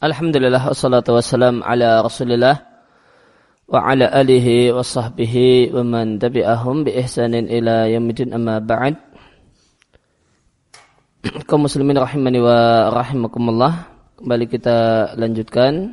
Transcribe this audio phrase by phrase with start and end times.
[0.00, 2.56] Alhamdulillah wassalatu wassalam ala rasulillah
[3.68, 8.96] wa ala alihi wa sahbihi wa man tabi'ahum bi ihsanin ila yamidin amma ba'd
[11.44, 15.92] kaum muslimin rahimani wa rahimakumullah kembali kita lanjutkan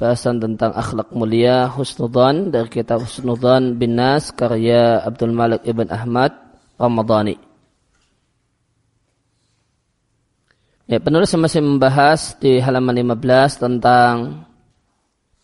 [0.00, 6.32] bahasan tentang akhlak mulia husnudzan dari kitab husnudzan bin nas karya Abdul Malik ibn Ahmad
[6.80, 7.47] Ramadhani
[10.88, 14.40] Ya, penulis masih membahas di halaman 15 tentang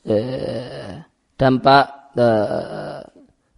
[0.08, 1.04] eh,
[1.36, 3.04] dampak eh,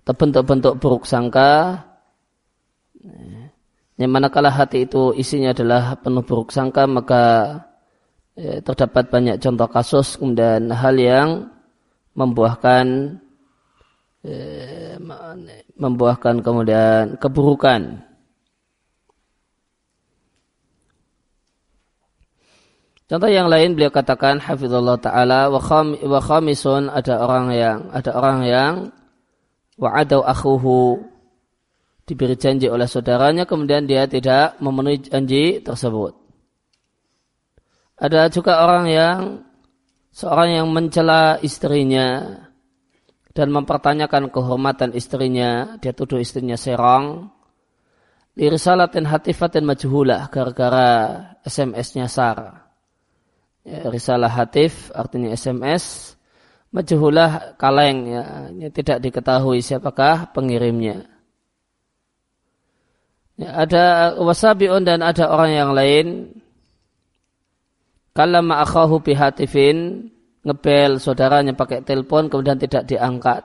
[0.02, 1.86] bentuk-bentuk buruk sangka.
[3.06, 3.54] Eh,
[4.02, 7.22] yang manakala hati itu isinya adalah penuh buruk sangka maka
[8.34, 11.54] eh, terdapat banyak contoh kasus kemudian hal yang
[12.18, 13.14] membuahkan
[14.26, 14.98] eh,
[15.78, 18.02] membuahkan kemudian keburukan
[23.06, 28.10] Contoh yang lain beliau katakan hafizallahu taala wa, kham, wa khamisun ada orang yang ada
[28.18, 28.72] orang yang
[29.78, 31.06] wa'adau akhuhu
[32.02, 36.18] diberi janji oleh saudaranya kemudian dia tidak memenuhi janji tersebut.
[37.94, 39.18] Ada juga orang yang
[40.10, 42.42] seorang yang mencela istrinya
[43.38, 47.30] dan mempertanyakan kehormatan istrinya, dia tuduh istrinya serong.
[48.34, 50.90] Lirisalatin hatifatin majhulah gara-gara
[51.46, 52.65] SMS-nya Sarah
[53.66, 56.16] ya, risalah hatif artinya SMS
[56.70, 58.22] majhulah kaleng ya,
[58.52, 61.08] ya tidak diketahui siapakah pengirimnya.
[63.36, 66.06] Ya, ada wasabiun dan ada orang yang lain.
[68.16, 70.08] Kalau akhahu bihatifin
[70.40, 73.44] ngebel saudaranya pakai telepon kemudian tidak diangkat.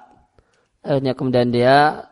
[0.79, 2.07] Akhirnya kemudian dia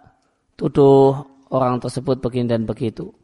[0.60, 3.16] tuduh orang tersebut begini dan begitu.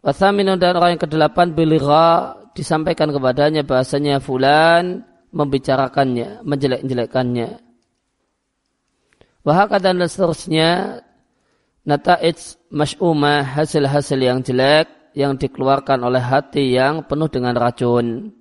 [0.00, 5.04] Wasaminu dan orang yang kedelapan bilira disampaikan kepadanya bahasanya fulan
[5.36, 7.60] membicarakannya, menjelek-jelekkannya.
[9.44, 11.04] Wahaka dan seterusnya
[11.86, 18.32] nata'ij mas'umah hasil-hasil yang jelek yang dikeluarkan oleh hati yang penuh dengan racun.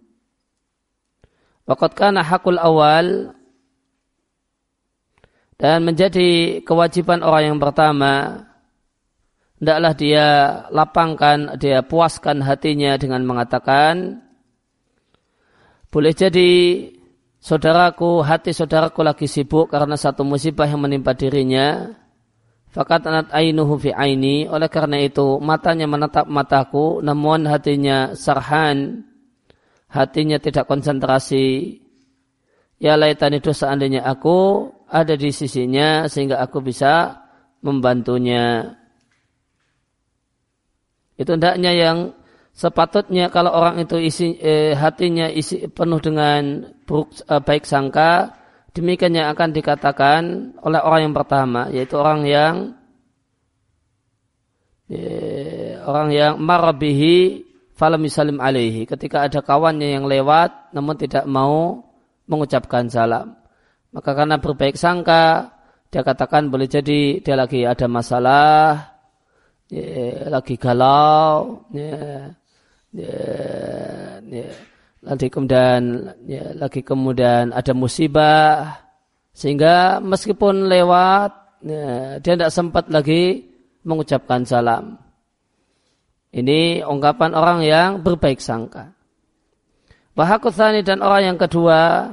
[1.67, 3.35] Waqad kana hakul awal
[5.55, 8.43] dan menjadi kewajiban orang yang pertama
[9.65, 10.27] hendaklah dia
[10.69, 14.21] lapangkan, dia puaskan hatinya dengan mengatakan,
[15.89, 16.85] boleh jadi
[17.41, 21.97] saudaraku, hati saudaraku lagi sibuk karena satu musibah yang menimpa dirinya.
[22.69, 24.45] Fakat anat ainuhu fi aini.
[24.45, 29.01] Oleh karena itu matanya menatap mataku, namun hatinya sarhan,
[29.89, 31.81] hatinya tidak konsentrasi.
[32.77, 37.17] Ya laitani itu seandainya aku ada di sisinya sehingga aku bisa
[37.65, 38.77] membantunya.
[41.15, 41.97] Itu hendaknya yang
[42.55, 48.35] sepatutnya kalau orang itu isi eh, hatinya isi penuh dengan buruk eh, baik sangka,
[48.71, 50.21] demikian yang akan dikatakan
[50.63, 52.53] oleh orang yang pertama, yaitu orang yang
[54.91, 57.43] eh, orang yang marabihi
[57.75, 58.87] falam salim alaihi.
[58.87, 61.83] Ketika ada kawannya yang lewat namun tidak mau
[62.25, 63.35] mengucapkan salam.
[63.91, 65.55] Maka karena berbaik sangka,
[65.87, 68.94] dia katakan boleh jadi dia lagi ada masalah,
[69.75, 72.31] ya, lagi galau, ya,
[72.95, 73.19] ya,
[74.23, 74.47] ya,
[75.03, 75.81] lagi kemudian
[76.23, 78.79] ya, lagi kemudian ada musibah,
[79.35, 81.31] sehingga meskipun lewat,
[81.67, 83.43] ya, dia tidak sempat lagi
[83.83, 84.95] mengucapkan salam.
[86.35, 88.91] Ini ungkapan orang yang berbaik sangka.
[90.15, 92.11] Bahakutsani dan orang yang kedua,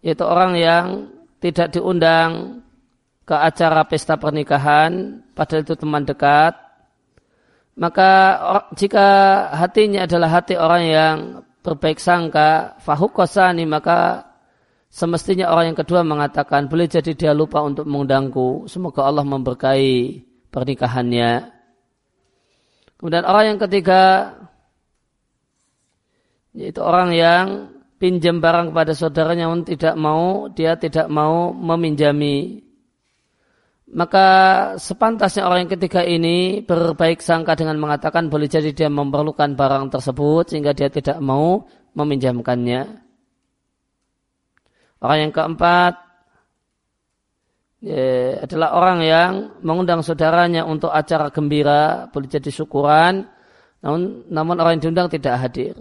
[0.00, 0.84] yaitu orang yang
[1.40, 2.60] tidak diundang
[3.30, 6.58] ke acara pesta pernikahan, padahal itu teman dekat,
[7.78, 8.10] maka
[8.74, 9.06] jika
[9.54, 11.16] hatinya adalah hati orang yang
[11.62, 14.26] berbaik sangka, fahukosani, maka
[14.90, 21.54] semestinya orang yang kedua mengatakan, boleh jadi dia lupa untuk mengundangku, semoga Allah memberkahi pernikahannya.
[22.98, 24.34] Kemudian orang yang ketiga,
[26.50, 27.44] yaitu orang yang
[28.02, 32.66] pinjam barang kepada saudaranya namun tidak mau, dia tidak mau meminjami
[33.90, 34.26] maka
[34.78, 40.54] sepantasnya orang yang ketiga ini berbaik sangka dengan mengatakan boleh jadi dia memerlukan barang tersebut
[40.54, 41.66] sehingga dia tidak mau
[41.98, 42.86] meminjamkannya.
[45.00, 45.94] Orang yang keempat
[47.82, 49.32] ya, adalah orang yang
[49.64, 53.26] mengundang saudaranya untuk acara gembira, boleh jadi syukuran,
[53.82, 55.74] namun, namun orang yang diundang tidak hadir.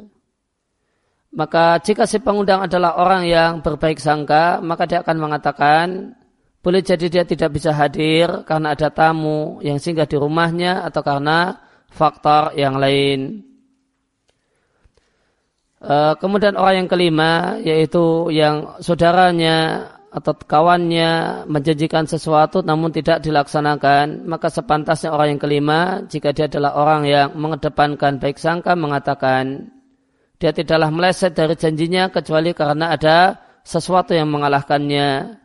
[1.29, 6.17] Maka jika si pengundang adalah orang yang berbaik sangka, maka dia akan mengatakan,
[6.59, 11.56] boleh jadi dia tidak bisa hadir karena ada tamu yang singgah di rumahnya atau karena
[11.88, 13.47] faktor yang lain.
[15.79, 24.27] Uh, kemudian orang yang kelima yaitu yang saudaranya atau kawannya menjanjikan sesuatu namun tidak dilaksanakan
[24.27, 29.71] maka sepantasnya orang yang kelima jika dia adalah orang yang mengedepankan baik sangka mengatakan
[30.35, 35.39] dia tidaklah meleset dari janjinya kecuali karena ada sesuatu yang mengalahkannya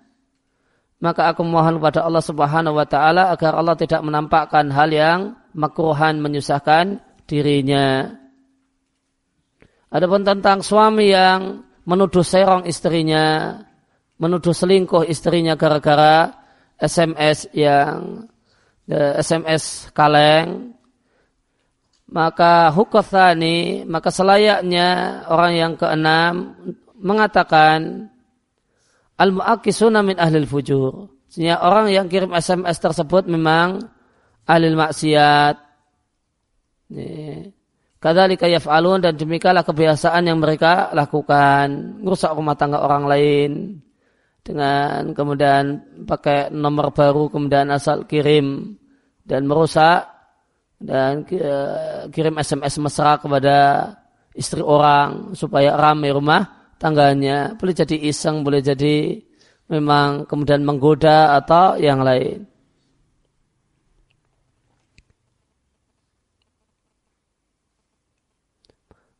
[1.05, 6.17] maka aku mohon kepada Allah Subhanahu wa taala agar Allah tidak menampakkan hal yang makruhan
[6.25, 6.97] menyusahkan
[7.29, 8.09] dirinya.
[9.93, 13.61] Adapun tentang suami yang menuduh serong istrinya,
[14.17, 16.33] menuduh selingkuh istrinya gara-gara
[16.81, 18.25] SMS yang
[18.89, 20.73] SMS eh, kaleng,
[22.09, 26.57] maka hukothani, maka selayaknya orang yang keenam
[26.97, 28.09] mengatakan
[29.19, 31.15] al-mu'akisuna min ahlil fujur.
[31.31, 33.83] Sehingga orang yang kirim SMS tersebut memang
[34.47, 35.59] ahli maksiat.
[37.99, 41.99] Kadalika yaf'alun dan demikianlah kebiasaan yang mereka lakukan.
[42.07, 43.51] Merusak rumah tangga orang lain.
[44.47, 48.79] Dengan kemudian pakai nomor baru kemudian asal kirim.
[49.27, 50.07] Dan merusak.
[50.79, 51.27] Dan
[52.15, 53.91] kirim SMS mesra kepada
[54.39, 55.35] istri orang.
[55.35, 57.57] Supaya ramai rumah tangganya.
[57.59, 59.21] Boleh jadi iseng, boleh jadi
[59.71, 62.45] memang kemudian menggoda atau yang lain.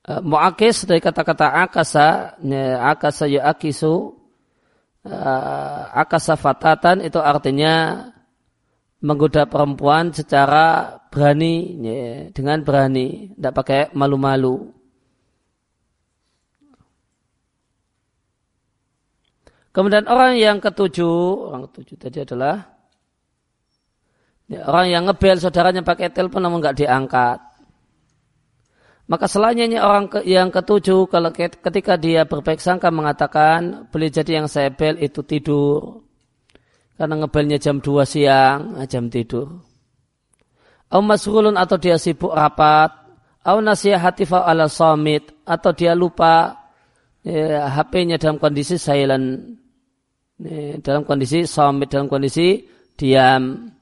[0.09, 4.13] uh, mu'akis dari kata-kata akasa, ya, akasa ya akisu,
[5.09, 8.09] uh, akasa fatatan itu artinya
[9.05, 11.99] menggoda perempuan secara berani, ya,
[12.33, 14.73] dengan berani, tidak pakai malu-malu.
[19.75, 22.63] Kemudian orang yang ketujuh, orang ketujuh tadi adalah
[24.47, 27.43] ya, orang yang ngebel saudaranya pakai telepon namun nggak diangkat.
[29.05, 34.71] Maka selanjutnya orang yang ketujuh kalau ketika dia berbaik sangka mengatakan boleh jadi yang saya
[34.71, 36.07] bel itu tidur.
[36.95, 39.51] Karena ngebelnya jam 2 siang, ah, jam tidur.
[40.95, 42.95] Au masrulun atau dia sibuk rapat.
[43.43, 46.65] Au nasihatifa ala somit atau dia lupa
[47.27, 49.64] ya, HP-nya dalam kondisi silent.
[50.85, 52.61] Dalam kondisi somit, dalam kondisi
[53.01, 53.73] diam.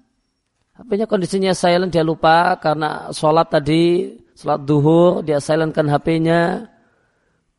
[0.72, 6.66] HP-nya kondisinya silent dia lupa karena sholat tadi Salat duhur, dia silentkan HP-nya,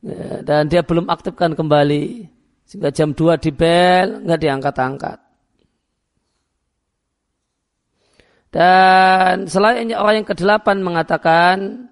[0.01, 2.27] ya, dan dia belum aktifkan kembali.
[2.65, 5.17] Sehingga jam 2 di bel, nggak diangkat-angkat.
[8.53, 11.87] Dan selainnya orang yang kedelapan mengatakan,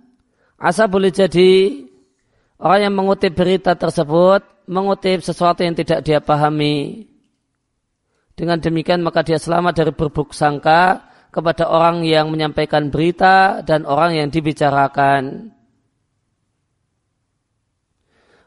[0.59, 1.87] asa boleh jadi
[2.61, 7.09] orang yang mengutip berita tersebut, mengutip sesuatu yang tidak dia pahami.
[8.37, 11.03] Dengan demikian maka dia selamat dari berburuk sangka
[11.33, 15.51] kepada orang yang menyampaikan berita dan orang yang dibicarakan.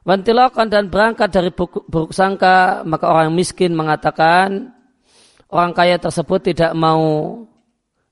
[0.05, 4.69] Wantilakan dan berangkat dari buruk sangka, maka orang miskin mengatakan,
[5.49, 7.41] orang kaya tersebut tidak mau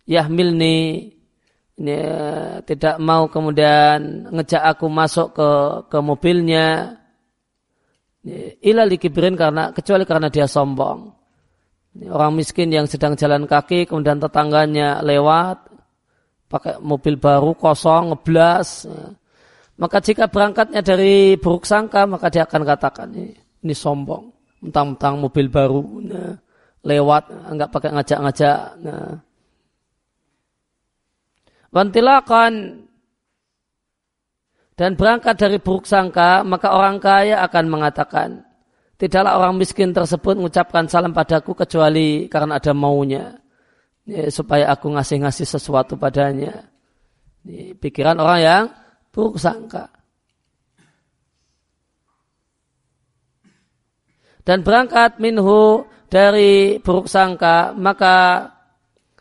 [0.09, 1.13] yahmilni,
[1.81, 1.97] ini,
[2.69, 5.51] tidak mau kemudian ngejak aku masuk ke
[5.89, 7.01] ke mobilnya,
[8.61, 11.09] ila likibrin karena kecuali karena dia sombong.
[12.09, 15.61] Orang miskin yang sedang jalan kaki, kemudian tetangganya lewat,
[16.49, 18.89] pakai mobil baru kosong, ngeblas.
[19.77, 24.29] Maka jika berangkatnya dari buruk sangka, maka dia akan katakan, ini, sombong.
[24.65, 26.33] Mentang-mentang mobil baru, nah,
[26.81, 28.59] lewat, enggak pakai ngajak-ngajak.
[28.85, 29.32] Nah.
[31.73, 32.85] Wantilakan
[34.77, 38.45] dan berangkat dari buruk sangka, maka orang kaya akan mengatakan,
[39.03, 43.35] Tidaklah orang miskin tersebut mengucapkan salam padaku kecuali karena ada maunya.
[44.07, 46.71] Ya, supaya aku ngasih-ngasih sesuatu padanya.
[47.43, 48.65] Ini pikiran orang yang
[49.11, 49.91] buruk sangka.
[54.47, 58.55] Dan berangkat minhu dari buruk sangka, maka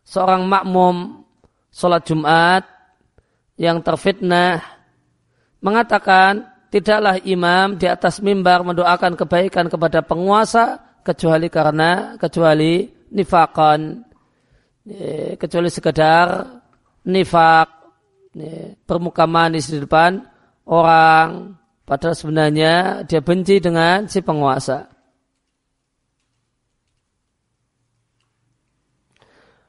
[0.05, 1.20] seorang makmum
[1.71, 2.67] sholat Jumat
[3.55, 4.59] yang terfitnah
[5.63, 14.03] mengatakan tidaklah imam di atas mimbar mendoakan kebaikan kepada penguasa kecuali karena kecuali nifakan
[15.37, 16.27] kecuali sekedar
[17.05, 17.67] nifak
[18.87, 20.21] permuka manis di depan
[20.67, 21.57] orang.
[21.81, 24.87] Padahal sebenarnya dia benci dengan si penguasa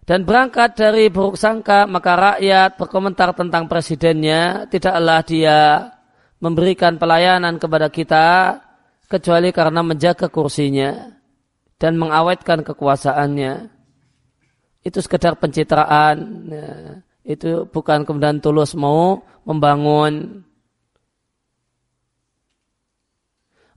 [0.03, 5.91] dan berangkat dari buruk sangka maka rakyat berkomentar tentang presidennya tidaklah dia
[6.43, 8.59] memberikan pelayanan kepada kita
[9.07, 11.23] kecuali karena menjaga kursinya
[11.79, 13.71] dan mengawetkan kekuasaannya.
[14.83, 16.17] Itu sekedar pencitraan.
[16.51, 16.71] Ya,
[17.23, 20.43] itu bukan kemudian tulus mau membangun.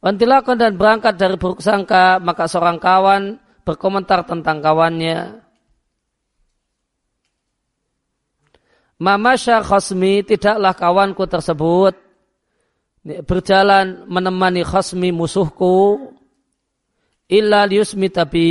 [0.01, 5.44] Wantilakon dan berangkat dari buruk sangka, maka seorang kawan berkomentar tentang kawannya.
[8.95, 11.99] Mamasya khosmi tidaklah kawanku tersebut
[13.27, 16.09] berjalan menemani khosmi musuhku
[17.27, 18.47] illa liusmi tapi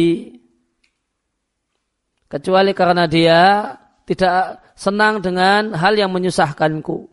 [2.28, 3.72] kecuali karena dia
[4.04, 7.08] tidak senang dengan hal yang menyusahkanku.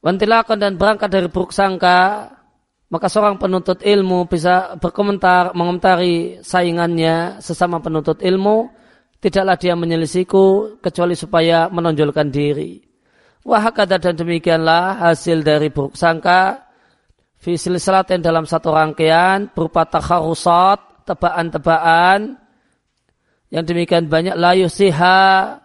[0.00, 2.30] Wantilakan dan berangkat dari buruk sangka
[2.86, 8.70] maka seorang penuntut ilmu bisa berkomentar, mengomentari saingannya sesama penuntut ilmu,
[9.18, 12.78] tidaklah dia menyelisiku kecuali supaya menonjolkan diri.
[13.42, 16.66] Wahakada dan demikianlah hasil dari buruk sangka,
[17.42, 22.38] visil selaten dalam satu rangkaian berupa takharusat, tebaan-tebaan,
[23.50, 25.58] yang demikian banyak layu siha,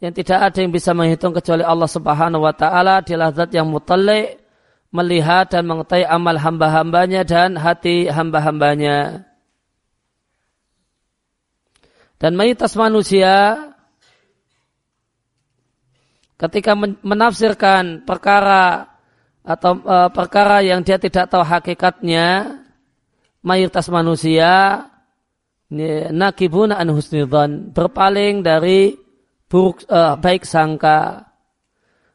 [0.00, 4.47] yang tidak ada yang bisa menghitung kecuali Allah subhanahu wa ta'ala, dialah zat yang mutalik,
[4.88, 9.28] melihat dan mengetahui amal hamba-hambanya dan hati hamba-hambanya.
[12.18, 13.62] Dan mayoritas manusia
[16.34, 18.90] ketika menafsirkan perkara
[19.46, 22.58] atau e, perkara yang dia tidak tahu hakikatnya,
[23.44, 24.82] mayoritas manusia
[26.10, 28.98] nakibuna an husnidhan, berpaling dari
[29.46, 31.27] buruk e, baik sangka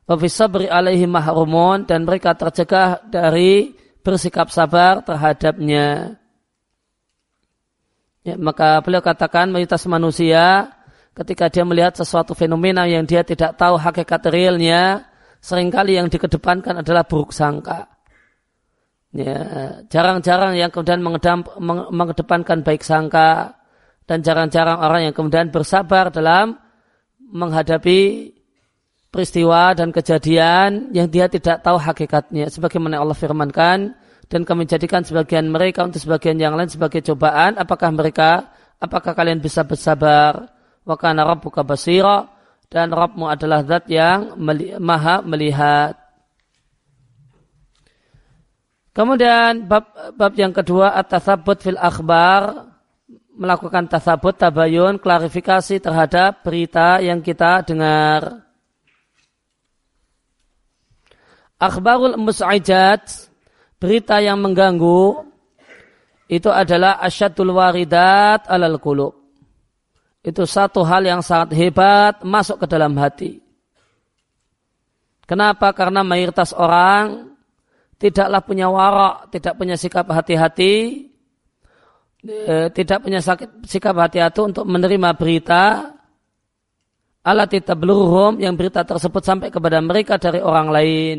[0.04, 3.72] Wafisabri alaihi mahrumun dan mereka tercegah dari
[4.04, 6.20] bersikap sabar terhadapnya.
[8.24, 10.72] Ya, maka beliau katakan mayoritas manusia
[11.16, 15.08] ketika dia melihat sesuatu fenomena yang dia tidak tahu hakikat realnya,
[15.40, 17.88] sering kali yang dikedepankan adalah buruk sangka.
[19.14, 19.40] Ya,
[19.88, 21.46] jarang-jarang yang kemudian mengedam,
[21.94, 23.56] mengedepankan baik sangka
[24.04, 26.60] dan jarang-jarang orang yang kemudian bersabar dalam
[27.22, 28.32] menghadapi
[29.14, 32.50] peristiwa dan kejadian yang dia tidak tahu hakikatnya.
[32.50, 33.94] Sebagaimana Allah firmankan,
[34.34, 37.54] dan kami jadikan sebagian mereka untuk sebagian yang lain sebagai cobaan.
[37.62, 38.50] Apakah mereka,
[38.82, 40.50] apakah kalian bisa bersabar?
[40.82, 42.28] Wa kana rabbuka basira
[42.74, 44.34] dan Rabbmu adalah zat yang
[44.82, 45.94] maha melihat.
[48.98, 52.74] Kemudian bab, bab yang kedua at-tatsabbut fil akhbar
[53.38, 58.46] melakukan tasabut tabayun klarifikasi terhadap berita yang kita dengar.
[61.64, 63.32] Akhbarul mus'ajat,
[63.80, 65.24] berita yang mengganggu,
[66.28, 69.16] itu adalah asyadul waridat alal kulub.
[70.20, 73.40] Itu satu hal yang sangat hebat masuk ke dalam hati.
[75.24, 75.72] Kenapa?
[75.72, 77.32] Karena mayoritas orang
[77.96, 81.08] tidaklah punya warak, tidak punya sikap hati-hati,
[82.28, 83.24] eh, tidak punya
[83.64, 85.96] sikap hati-hati untuk menerima berita
[87.24, 91.18] alat belum yang berita tersebut sampai kepada mereka dari orang lain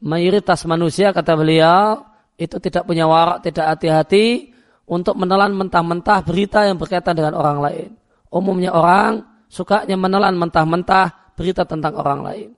[0.00, 2.04] mayoritas manusia kata beliau
[2.36, 4.52] itu tidak punya warak, tidak hati-hati
[4.86, 7.88] untuk menelan mentah-mentah berita yang berkaitan dengan orang lain.
[8.30, 12.50] Umumnya orang sukanya menelan mentah-mentah berita tentang orang lain.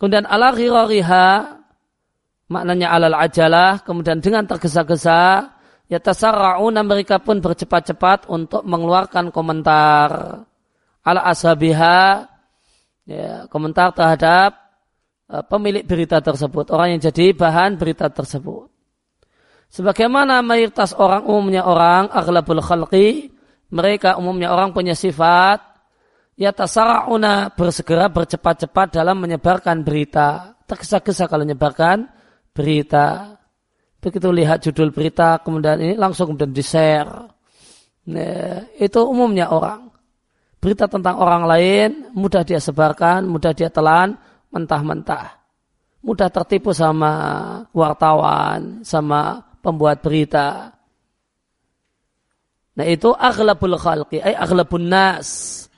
[0.00, 1.60] Kemudian ala ghirariha
[2.50, 5.54] maknanya alal ajalah kemudian dengan tergesa-gesa
[5.86, 10.42] ya tasarrauna mereka pun bercepat-cepat untuk mengeluarkan komentar
[11.06, 12.26] ala ashabiha
[13.06, 14.59] ya, komentar terhadap
[15.46, 18.70] pemilik berita tersebut, orang yang jadi bahan berita tersebut.
[19.70, 23.30] Sebagaimana mayoritas orang umumnya orang aghlabul khalqi,
[23.70, 25.62] mereka umumnya orang punya sifat
[26.40, 30.58] ya tasara'una bersegera bercepat-cepat dalam menyebarkan berita.
[30.64, 32.08] Tergesa-gesa kalau menyebarkan
[32.56, 33.36] berita.
[34.00, 37.30] Begitu lihat judul berita kemudian ini langsung kemudian di-share.
[38.08, 39.92] Nah, itu umumnya orang.
[40.56, 44.16] Berita tentang orang lain mudah dia sebarkan, mudah dia telan,
[44.50, 45.40] mentah-mentah.
[46.00, 47.12] Mudah tertipu sama
[47.74, 50.72] wartawan, sama pembuat berita.
[52.76, 55.28] Nah itu aghlabul khalqi, ay aghlabun nas.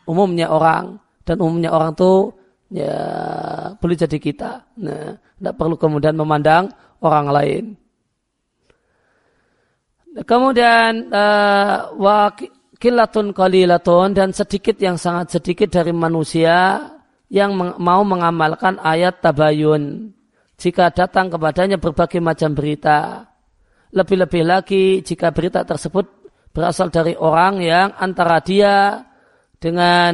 [0.07, 0.99] Umumnya orang.
[1.23, 2.35] Dan umumnya orang tuh
[2.73, 2.99] ya
[3.79, 4.51] boleh jadi kita.
[4.83, 7.65] Nah, tidak perlu kemudian memandang orang lain.
[10.13, 16.85] Kemudian uh, wakilatun kalilatun dan sedikit yang sangat sedikit dari manusia
[17.33, 20.13] yang mau mengamalkan ayat tabayun
[20.61, 23.25] jika datang kepadanya berbagai macam berita.
[23.93, 29.01] Lebih-lebih lagi jika berita tersebut berasal dari orang yang antara dia
[29.57, 30.13] dengan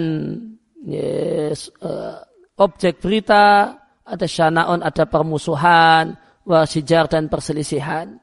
[0.86, 2.22] yes, uh,
[2.58, 3.74] objek berita
[4.06, 6.14] ada syanaun, ada permusuhan,
[6.46, 8.14] wasijar dan perselisihan.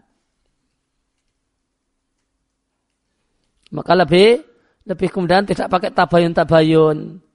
[3.76, 4.40] Maka lebih
[4.88, 7.26] lebih kemudian tidak pakai tabayun-tabayun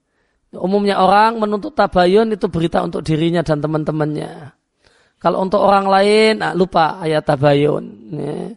[0.50, 4.50] Umumnya orang menuntut tabayun itu berita untuk dirinya dan teman-temannya.
[5.23, 7.85] Kalau untuk orang lain, nah, lupa ayat tabayun.
[8.11, 8.57] Ya.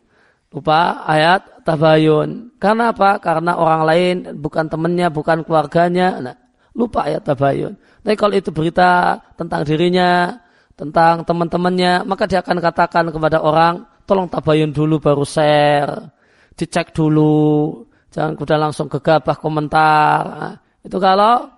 [0.49, 2.57] Lupa ayat tabayun.
[2.57, 3.21] Karena apa?
[3.21, 6.17] Karena orang lain bukan temannya, bukan keluarganya.
[6.17, 6.35] Nah,
[6.73, 7.77] lupa ayat tabayun.
[8.01, 10.33] Tapi kalau itu berita tentang dirinya,
[10.73, 16.09] tentang teman-temannya, maka dia akan katakan kepada orang, tolong tabayun dulu baru share,
[16.57, 20.21] dicek dulu, jangan kuda langsung gegabah komentar.
[20.25, 21.52] Nah, itu kalau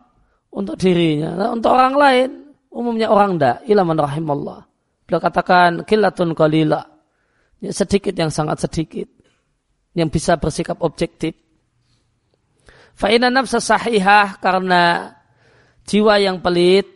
[0.56, 1.36] untuk dirinya.
[1.36, 2.30] Nah, untuk orang lain,
[2.72, 3.58] umumnya orang tidak.
[3.68, 4.64] Ilaman rahimallah.
[5.04, 6.88] Beliau katakan kilatun qalila.
[7.60, 9.12] Ya, sedikit yang sangat sedikit.
[9.92, 11.36] Yang bisa bersikap objektif.
[12.96, 15.12] Fa'ina nafsa sahihah karena
[15.84, 16.88] jiwa yang pelit,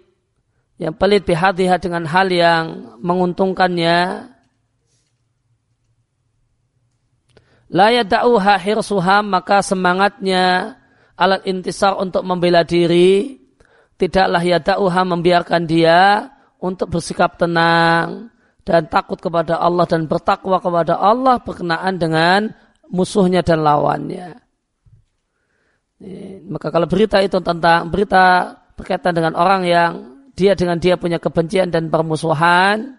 [0.80, 4.32] yang pelit bihadiha dengan hal yang menguntungkannya,
[7.68, 10.80] la yada'uha hirsuha maka semangatnya
[11.20, 13.39] alat intisar untuk membela diri
[14.00, 16.32] tidaklah yada'uha membiarkan dia
[16.64, 18.32] untuk bersikap tenang
[18.64, 22.56] dan takut kepada Allah dan bertakwa kepada Allah berkenaan dengan
[22.88, 24.40] musuhnya dan lawannya.
[26.48, 29.92] Maka kalau berita itu tentang berita berkaitan dengan orang yang
[30.32, 32.96] dia dengan dia punya kebencian dan permusuhan,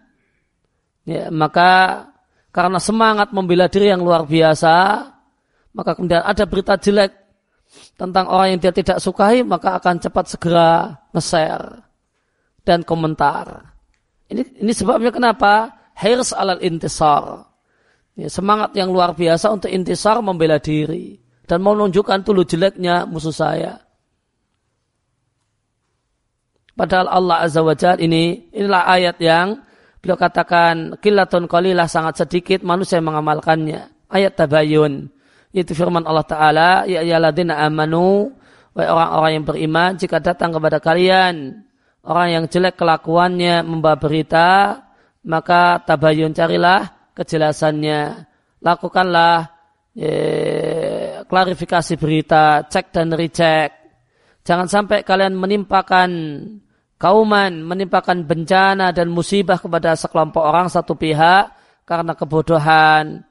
[1.08, 2.04] ya, maka
[2.52, 5.08] karena semangat membela diri yang luar biasa,
[5.72, 7.19] maka kemudian ada berita jelek
[8.00, 11.84] tentang orang yang dia tidak sukai, maka akan cepat segera nge-share
[12.64, 13.76] dan komentar.
[14.32, 15.68] Ini, ini sebabnya kenapa?
[16.00, 17.44] Hirs alal intisar.
[18.16, 21.20] Ya, semangat yang luar biasa untuk intisar membela diri.
[21.44, 23.76] Dan mau menunjukkan dulu jeleknya musuh saya.
[26.72, 29.60] Padahal Allah Azza wa Jal ini, inilah ayat yang
[30.00, 33.92] beliau katakan, kilatun qalilah sangat sedikit manusia yang mengamalkannya.
[34.08, 35.12] Ayat tabayun.
[35.50, 38.30] Itu firman Allah Ta'ala, Ya ayaladina amanu,
[38.74, 41.66] orang-orang yang beriman, jika datang kepada kalian,
[42.06, 44.78] orang yang jelek kelakuannya membawa berita,
[45.26, 48.30] maka tabayun carilah kejelasannya.
[48.62, 49.50] Lakukanlah
[49.96, 50.14] ye,
[51.26, 53.74] klarifikasi berita, cek dan recheck.
[54.46, 56.10] Jangan sampai kalian menimpakan
[57.00, 61.52] kauman, menimpakan bencana dan musibah kepada sekelompok orang satu pihak
[61.88, 63.24] karena kebodohan.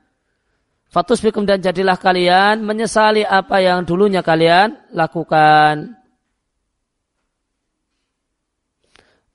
[0.90, 5.94] Fatus bikum dan jadilah kalian menyesali apa yang dulunya kalian lakukan.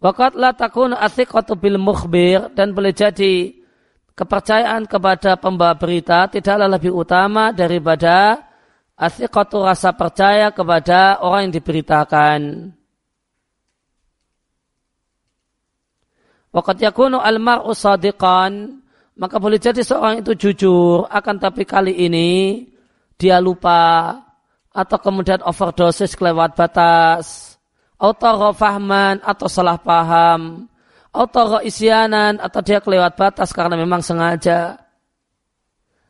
[0.02, 3.54] Wakat la takun athiqatu bil mukhbir dan boleh jadi
[4.18, 8.42] kepercayaan kepada pembawa berita tidaklah lebih utama daripada
[8.98, 12.40] athiqatu rasa percaya kepada orang yang diberitakan.
[16.50, 18.83] Wakat yakunu al mar'u sadiqan
[19.14, 22.66] maka boleh jadi seorang itu jujur akan tapi kali ini
[23.14, 24.14] dia lupa
[24.74, 27.54] atau kemudian overdosis kelewat batas
[28.04, 30.66] Autara fahman atau salah paham.
[31.14, 34.82] Autara isyanan atau dia kelewat batas karena memang sengaja.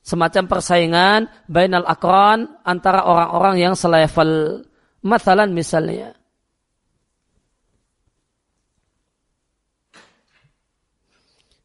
[0.03, 4.65] Semacam persaingan bainal akron antara orang-orang yang selevel.
[5.05, 6.17] Masalan misalnya.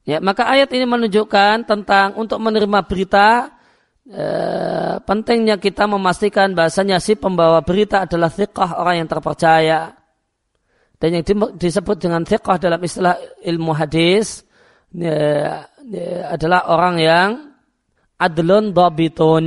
[0.09, 3.53] Ya, maka ayat ini menunjukkan tentang untuk menerima berita
[4.09, 9.93] eh, pentingnya kita memastikan bahasanya si pembawa berita adalah thiqah orang yang terpercaya.
[10.97, 14.41] Dan yang disebut dengan thiqah dalam istilah ilmu hadis
[14.97, 17.29] ya, ya, adalah orang yang
[18.17, 19.45] adlun dobitun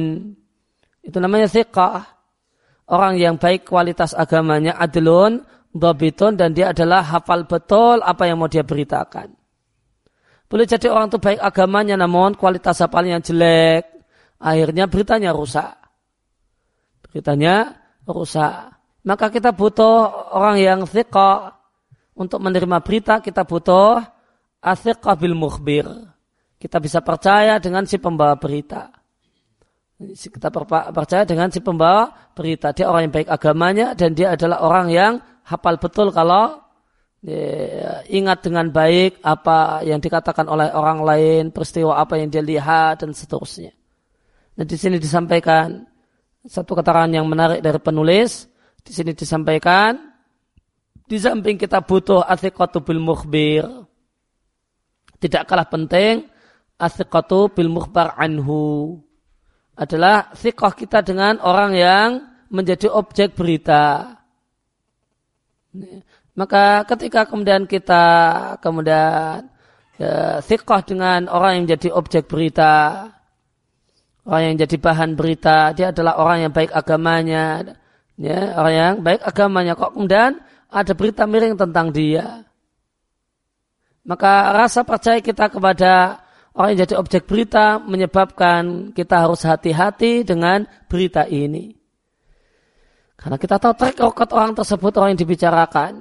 [1.03, 2.07] itu namanya thiqah.
[2.87, 5.43] Orang yang baik kualitas agamanya adlun
[5.75, 9.42] dobitun dan dia adalah hafal betul apa yang mau dia beritakan
[10.53, 13.89] boleh jadi orang itu baik agamanya namun kualitas hafalnya jelek
[14.37, 15.73] akhirnya beritanya rusak
[17.09, 21.59] beritanya rusak maka kita butuh orang yang thiqah.
[22.13, 23.99] Untuk menerima berita kita butuh
[24.63, 25.89] athiqah bil mukhbir.
[26.61, 28.93] Kita bisa percaya dengan si pembawa berita.
[29.99, 30.53] Kita
[30.93, 32.71] percaya dengan si pembawa berita.
[32.71, 35.13] Dia orang yang baik agamanya dan dia adalah orang yang
[35.43, 36.62] hafal betul kalau
[38.11, 43.15] ingat dengan baik apa yang dikatakan oleh orang lain, peristiwa apa yang dia lihat dan
[43.15, 43.71] seterusnya.
[44.59, 45.87] Nah di sini disampaikan
[46.43, 48.51] satu keterangan yang menarik dari penulis
[48.83, 49.95] di sini disampaikan
[51.07, 53.63] di samping kita butuh athiqatu bil mukhbir
[55.23, 56.27] tidak kalah penting
[56.83, 58.99] athiqatu bil mukhbar anhu
[59.79, 62.09] adalah thiqah kita dengan orang yang
[62.53, 64.19] menjadi objek berita.
[66.33, 68.05] Maka ketika kemudian kita
[68.65, 69.53] kemudian
[70.01, 73.09] ya, thiqah dengan orang yang menjadi objek berita,
[74.25, 77.77] orang yang jadi bahan berita, dia adalah orang yang baik agamanya,
[78.21, 82.45] Ya, orang yang baik agamanya kok kemudian ada berita miring tentang dia.
[84.05, 86.23] Maka rasa percaya kita kepada
[86.55, 91.75] orang yang jadi objek berita menyebabkan kita harus hati-hati dengan berita ini.
[93.19, 95.93] Karena kita tahu track record orang tersebut, orang yang dibicarakan.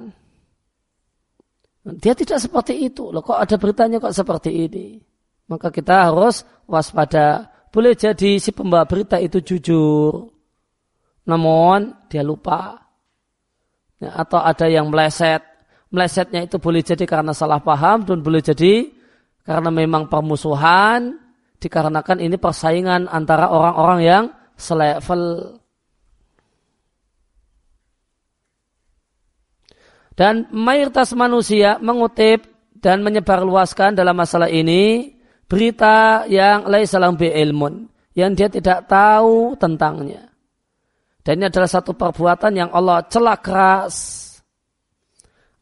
[1.82, 3.10] Dia tidak seperti itu.
[3.10, 5.02] Loh, kok ada beritanya kok seperti ini?
[5.50, 7.50] Maka kita harus waspada.
[7.74, 10.30] Boleh jadi si pembawa berita itu jujur.
[11.26, 12.78] Namun dia lupa.
[13.98, 15.42] Ya, atau ada yang meleset.
[15.92, 18.88] Melesetnya itu boleh jadi karena salah paham dan boleh jadi
[19.42, 21.18] karena memang permusuhan
[21.58, 24.24] dikarenakan ini persaingan antara orang-orang yang
[24.56, 25.61] selevel
[30.12, 32.44] Dan mayoritas manusia mengutip
[32.82, 35.14] dan menyebarluaskan dalam masalah ini
[35.48, 40.28] berita yang salam bi ilmun yang dia tidak tahu tentangnya.
[41.22, 43.96] Dan ini adalah satu perbuatan yang Allah celak keras.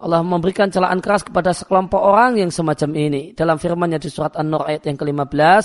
[0.00, 3.22] Allah memberikan celaan keras kepada sekelompok orang yang semacam ini.
[3.36, 5.64] Dalam firmannya di surat An-Nur ayat yang ke-15.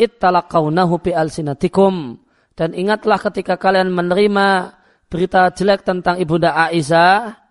[0.00, 2.16] Ittalaqawnahu bi alsinatikum.
[2.56, 4.72] Dan ingatlah ketika kalian menerima
[5.12, 7.45] berita jelek tentang Ibunda Aisyah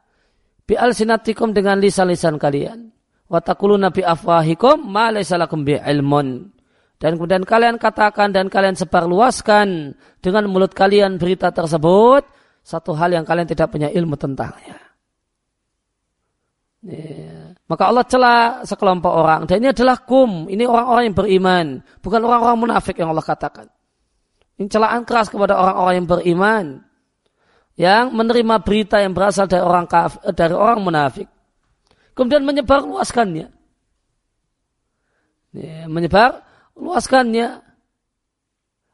[0.65, 2.89] bi alsinatikum dengan lisan-lisan kalian.
[3.25, 6.53] Wa taquluna bi afwahikum ma lakum bi ilmun.
[6.95, 12.23] Dan kemudian kalian katakan dan kalian sebarluaskan dengan mulut kalian berita tersebut
[12.65, 14.79] satu hal yang kalian tidak punya ilmu tentangnya.
[16.85, 17.53] Ya.
[17.65, 21.65] Maka Allah celah sekelompok orang dan ini adalah kum, ini orang-orang yang beriman,
[21.97, 23.67] bukan orang-orang munafik yang Allah katakan.
[24.55, 26.65] Ini celaan keras kepada orang-orang yang beriman
[27.75, 31.27] yang menerima berita yang berasal dari orang kaf, dari orang munafik.
[32.15, 33.51] Kemudian menyebar luaskannya.
[35.55, 36.43] Ya, menyebar
[36.79, 37.59] luaskannya.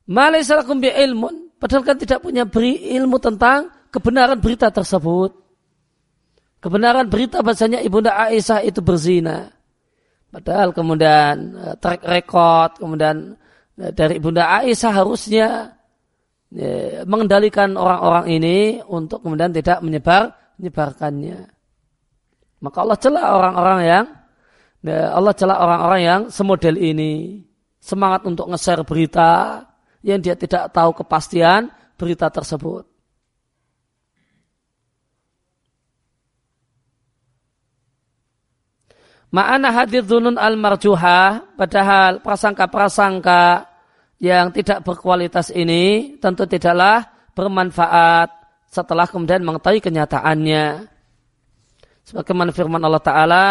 [0.09, 1.53] Malaisalakum bi ilmun.
[1.61, 5.37] Padahal kan tidak punya beri ilmu tentang kebenaran berita tersebut.
[6.57, 9.53] Kebenaran berita bahasanya Ibunda Aisyah itu berzina.
[10.33, 13.37] Padahal kemudian eh, track record, kemudian
[13.77, 15.77] eh, dari Ibunda Aisyah harusnya
[16.51, 21.47] ya, mengendalikan orang-orang ini untuk kemudian tidak menyebar menyebarkannya.
[22.61, 24.05] Maka Allah celah orang-orang yang
[24.85, 27.41] ya, Allah celah orang-orang yang semodel ini
[27.81, 29.65] semangat untuk nge-share berita
[30.05, 32.85] yang dia tidak tahu kepastian berita tersebut.
[39.31, 43.70] Ma'ana hadir dunun al-marjuhah, padahal prasangka-prasangka
[44.21, 48.29] yang tidak berkualitas ini tentu tidaklah bermanfaat
[48.69, 50.85] setelah kemudian mengetahui kenyataannya.
[52.05, 53.45] Sebagaimana firman Allah Ta'ala,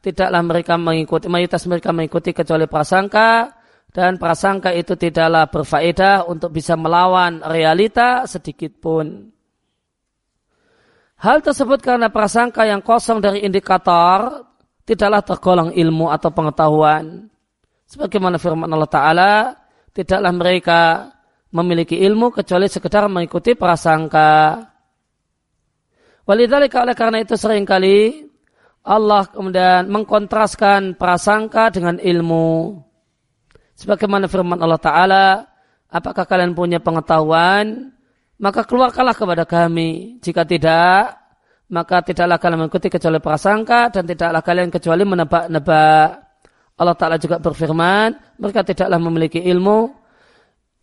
[0.00, 3.52] tidaklah mereka mengikuti, mayoritas mereka mengikuti kecuali prasangka,
[3.92, 9.28] dan prasangka itu tidaklah berfaedah untuk bisa melawan realita sedikit pun.
[11.20, 14.44] Hal tersebut karena prasangka yang kosong dari indikator
[14.88, 17.28] tidaklah tergolong ilmu atau pengetahuan.
[17.88, 19.32] Sebagaimana firman Allah Ta'ala,
[19.94, 20.80] tidaklah mereka
[21.54, 24.58] memiliki ilmu kecuali sekedar mengikuti prasangka.
[26.26, 28.26] Walidhalika oleh karena itu sering kali
[28.84, 32.82] Allah kemudian mengkontraskan prasangka dengan ilmu.
[33.74, 35.26] Sebagaimana firman Allah Ta'ala,
[35.88, 37.94] apakah kalian punya pengetahuan?
[38.36, 40.20] Maka keluarkanlah kepada kami.
[40.20, 41.16] Jika tidak,
[41.72, 46.23] maka tidaklah kalian mengikuti kecuali prasangka dan tidaklah kalian kecuali menebak-nebak.
[46.74, 49.94] Allah Ta'ala juga berfirman, mereka tidaklah memiliki ilmu.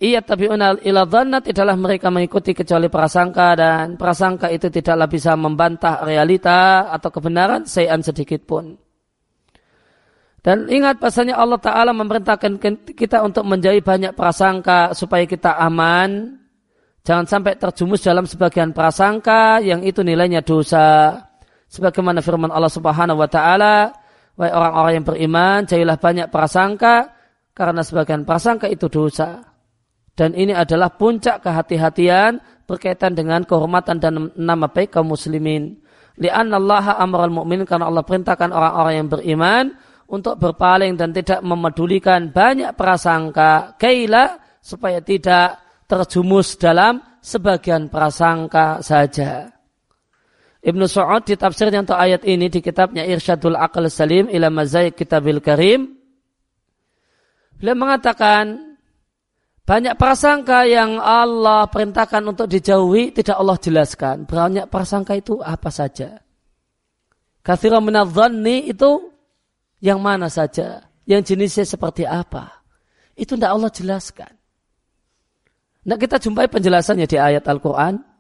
[0.02, 6.02] Iya tapi ila dhanna tidaklah mereka mengikuti kecuali prasangka dan prasangka itu tidaklah bisa membantah
[6.02, 8.82] realita atau kebenaran sayan sedikit pun.
[10.42, 12.58] Dan ingat bahasanya Allah Ta'ala memerintahkan
[12.98, 16.42] kita untuk menjauhi banyak prasangka supaya kita aman.
[17.06, 21.14] Jangan sampai terjumus dalam sebagian prasangka yang itu nilainya dosa.
[21.70, 23.94] Sebagaimana firman Allah Subhanahu wa taala,
[24.42, 27.14] Wahai orang-orang yang beriman, jadilah banyak prasangka,
[27.54, 29.38] karena sebagian prasangka itu dosa.
[30.18, 35.78] Dan ini adalah puncak kehati-hatian berkaitan dengan kehormatan dan nama baik kaum muslimin.
[36.18, 39.66] Lian Allah amral mu'min karena Allah perintahkan orang-orang yang beriman
[40.10, 43.78] untuk berpaling dan tidak memedulikan banyak prasangka.
[43.78, 49.61] Kaila supaya tidak terjumus dalam sebagian prasangka saja.
[50.62, 55.42] Ibnu Su'ud di tafsirnya untuk ayat ini di kitabnya Irsyadul Aqal Salim ila Mazaik Kitabil
[55.42, 55.98] Karim.
[57.58, 58.78] Beliau mengatakan
[59.66, 64.30] banyak prasangka yang Allah perintahkan untuk dijauhi tidak Allah jelaskan.
[64.30, 66.22] Banyak prasangka itu apa saja.
[67.42, 69.10] Kathira minadhanni itu
[69.82, 70.86] yang mana saja.
[71.10, 72.62] Yang jenisnya seperti apa.
[73.18, 74.32] Itu tidak Allah jelaskan.
[75.90, 78.11] Nah kita jumpai penjelasannya di ayat Al-Quran.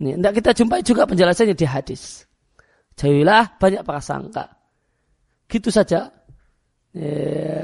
[0.00, 2.24] Ini tidak kita jumpai juga penjelasannya di hadis.
[2.96, 4.52] Jauhilah banyak prasangka.
[5.48, 6.08] Gitu saja.
[6.92, 7.06] E,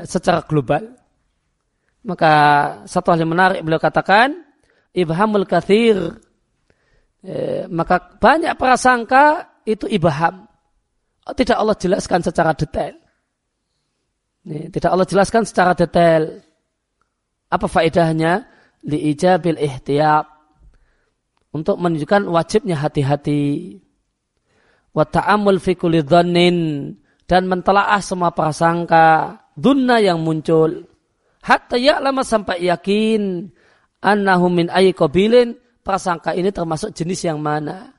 [0.05, 0.97] secara global.
[2.05, 2.33] Maka
[2.89, 4.33] satu hal yang menarik beliau katakan,
[4.95, 6.21] ibhamul kathir.
[7.21, 10.49] E, maka banyak prasangka itu ibham.
[11.29, 12.97] Oh, tidak Allah jelaskan secara detail.
[14.49, 16.41] Ini, tidak Allah jelaskan secara detail.
[17.53, 18.49] Apa faedahnya?
[18.87, 20.38] Li'ijabil ihtiyat
[21.53, 23.79] untuk menunjukkan wajibnya hati-hati.
[24.93, 26.03] Wa ta'amul fi kulli
[27.29, 30.89] dan mentelaah semua prasangka dunna yang muncul.
[31.45, 33.53] Hatta lama sampai yakin
[34.01, 37.93] annahu min ayyi qabilin prasangka ini termasuk jenis yang mana.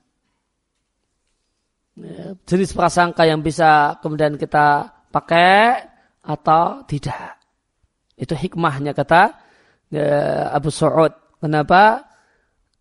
[2.00, 5.84] Ya, jenis prasangka yang bisa kemudian kita pakai
[6.24, 7.38] atau tidak.
[8.16, 9.36] Itu hikmahnya kata
[9.94, 10.08] ya,
[10.52, 12.09] Abu Su'ud kenapa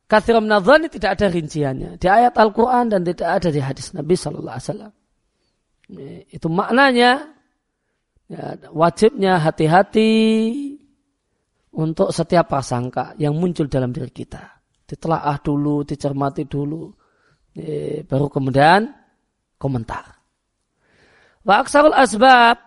[0.08, 2.00] Kathiram nadhani tidak ada rinciannya.
[2.00, 4.92] Di ayat Al-Quran dan tidak ada di hadis Nabi Sallallahu Alaihi Wasallam.
[6.32, 7.28] Itu maknanya
[8.24, 10.12] ya, wajibnya hati-hati
[11.76, 14.48] untuk setiap prasangka yang muncul dalam diri kita.
[14.88, 16.88] Ditelaah dulu, dicermati dulu.
[18.06, 18.86] baru kemudian
[19.58, 20.18] komentar.
[21.42, 22.58] Wa aksarul asbab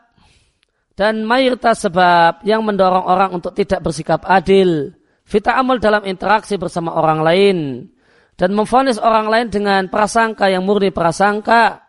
[0.98, 4.92] dan mayoritas sebab yang mendorong orang untuk tidak bersikap adil
[5.32, 7.88] Fita amal dalam interaksi bersama orang lain
[8.36, 11.88] dan memfonis orang lain dengan prasangka yang murni prasangka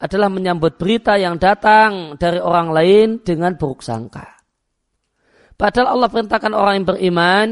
[0.00, 4.24] adalah menyambut berita yang datang dari orang lain dengan buruk sangka.
[5.52, 7.48] Padahal Allah perintahkan orang yang beriman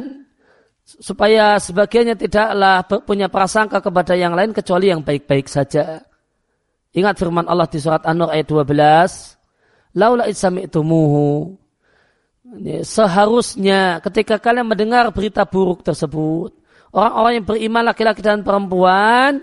[0.88, 6.00] supaya sebagiannya tidaklah punya prasangka kepada yang lain kecuali yang baik-baik saja.
[6.96, 10.00] Ingat firman Allah di surat An-Nur ayat 12.
[10.00, 10.24] Laula
[10.80, 11.60] muhu
[12.86, 16.54] seharusnya ketika kalian mendengar berita buruk tersebut,
[16.94, 19.42] orang-orang yang beriman laki-laki dan perempuan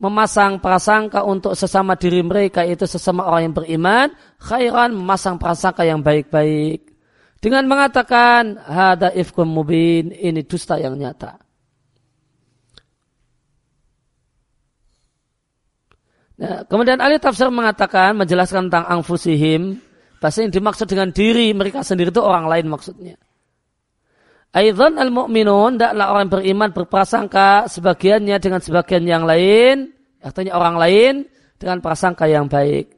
[0.00, 4.06] memasang prasangka untuk sesama diri mereka itu sesama orang yang beriman,
[4.40, 6.88] khairan memasang prasangka yang baik-baik
[7.40, 11.40] dengan mengatakan hada ifkum mubin ini dusta yang nyata.
[16.40, 19.76] Nah, kemudian ahli tafsir mengatakan menjelaskan tentang angfusihim
[20.20, 23.16] Bahasa yang dimaksud dengan diri mereka sendiri itu orang lain maksudnya.
[24.50, 31.14] Aidhan al-mu'minun, tidaklah orang beriman berprasangka sebagiannya dengan sebagian yang lain, artinya orang lain
[31.56, 32.90] dengan prasangka yang baik.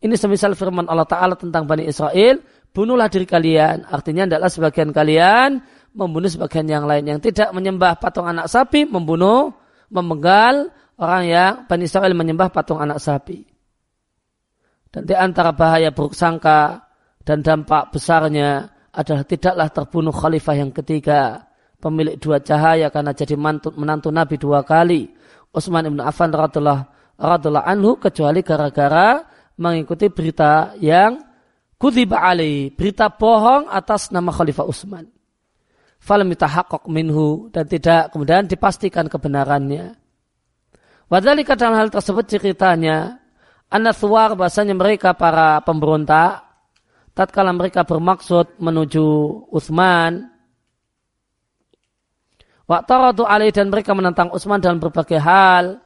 [0.00, 2.40] Ini semisal firman Allah Ta'ala tentang Bani Israel,
[2.70, 3.90] bunuhlah diri kalian.
[3.90, 5.60] Artinya tidaklah sebagian kalian
[5.98, 7.02] membunuh sebagian yang lain.
[7.10, 9.50] Yang tidak menyembah patung anak sapi, membunuh,
[9.90, 13.49] memenggal orang yang Bani Israel menyembah patung anak sapi.
[14.90, 16.82] Dan di antara bahaya buruk sangka
[17.22, 21.46] dan dampak besarnya adalah tidaklah terbunuh khalifah yang ketiga,
[21.78, 25.06] pemilik dua cahaya karena jadi mantu, menantu Nabi dua kali.
[25.54, 29.22] Utsman ibn Affan radhiallahu anhu kecuali gara-gara
[29.60, 31.22] mengikuti berita yang
[31.78, 35.06] kutiba ali, berita bohong atas nama Khalifah Utsman.
[36.00, 36.32] Falam
[36.88, 40.00] minhu dan tidak kemudian dipastikan kebenarannya.
[41.12, 43.19] Wadhalika dalam hal tersebut ceritanya
[43.70, 46.42] Anathwar bahasanya mereka para pemberontak.
[47.14, 49.06] Tatkala mereka bermaksud menuju
[49.54, 50.26] Utsman.
[52.66, 55.78] Waktu alaih dan mereka menentang Utsman dalam berbagai hal.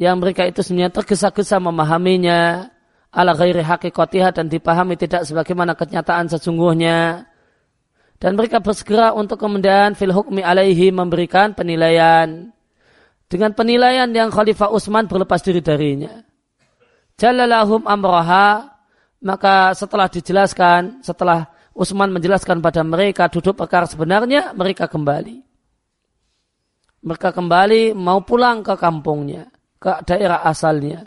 [0.00, 2.72] Yang mereka itu sebenarnya tergesa-gesa memahaminya.
[3.12, 7.28] Ala ghairi hakikatiha dan dipahami tidak sebagaimana kenyataan sesungguhnya.
[8.16, 12.48] Dan mereka bersegera untuk kemudian fil hukmi alaihi memberikan penilaian.
[13.28, 16.25] Dengan penilaian yang Khalifah Utsman berlepas diri darinya
[17.16, 18.72] jalalahum amroha.
[19.16, 25.42] Maka setelah dijelaskan setelah Utsman menjelaskan pada mereka duduk perkara sebenarnya mereka kembali.
[27.02, 29.48] Mereka kembali mau pulang ke kampungnya
[29.80, 31.04] ke daerah asalnya.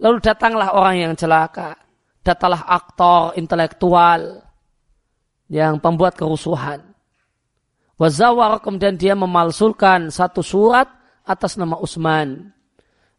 [0.00, 1.76] Lalu datanglah orang yang celaka.
[2.22, 4.42] Datanglah aktor intelektual
[5.50, 6.80] yang pembuat kerusuhan.
[7.98, 10.86] Wazawar kemudian dia memalsulkan satu surat
[11.26, 12.50] atas nama Utsman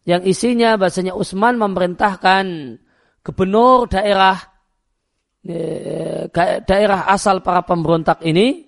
[0.04, 2.46] yang isinya bahasanya Utsman memerintahkan
[3.24, 4.36] gubernur daerah
[5.48, 6.28] eh,
[6.68, 8.68] daerah asal para pemberontak ini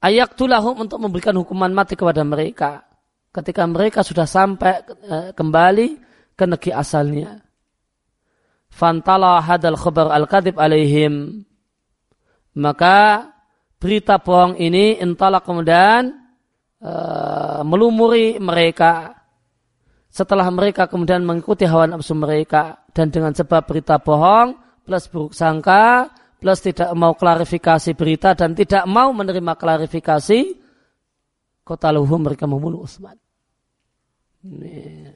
[0.00, 2.88] ayak tulahum untuk memberikan hukuman mati kepada mereka
[3.30, 5.88] ketika mereka sudah sampai eh, kembali
[6.40, 7.36] ke negeri asalnya.
[8.70, 11.44] Fantala hadal khabar al-kadib alaihim.
[12.56, 13.28] Maka
[13.76, 16.12] berita bohong ini entahlah kemudian
[16.82, 19.19] uh, melumuri mereka
[20.10, 26.10] setelah mereka kemudian mengikuti hawa nafsu mereka dan dengan sebab berita bohong plus buruk sangka
[26.42, 30.58] plus tidak mau klarifikasi berita dan tidak mau menerima klarifikasi
[31.62, 33.14] kota luhum mereka membunuh Utsman.
[34.42, 35.06] Ini,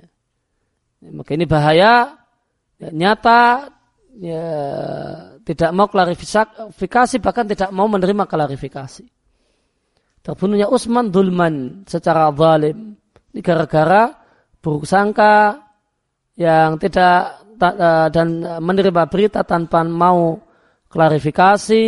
[1.11, 2.15] maka ini bahaya
[2.79, 3.73] ya, nyata
[4.21, 4.47] ya,
[5.43, 9.03] tidak mau klarifikasi bahkan tidak mau menerima klarifikasi.
[10.23, 12.95] Terbunuhnya Utsman dulman secara zalim.
[13.35, 14.24] Ini gara-gara
[14.65, 15.61] buruk sangka
[16.41, 18.29] yang tidak e, dan
[18.65, 20.41] menerima berita tanpa mau
[20.89, 21.85] klarifikasi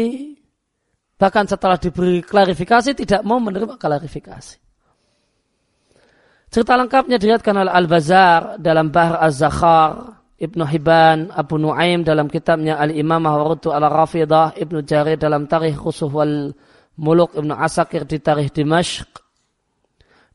[1.17, 4.61] bahkan setelah diberi klarifikasi tidak mau menerima klarifikasi.
[6.47, 13.35] Cerita lengkapnya dilihatkan oleh Al-Bazar dalam Bahr Az-Zakhar, Ibnu Hibban, Abu Nuaim dalam kitabnya Al-Imamah
[13.35, 16.55] Warudu Al-Rafidah, Ibnu Jarir dalam Tarikh Khusuh wal
[16.97, 19.26] Muluk Ibnu Asakir di Tarikh Dimashq.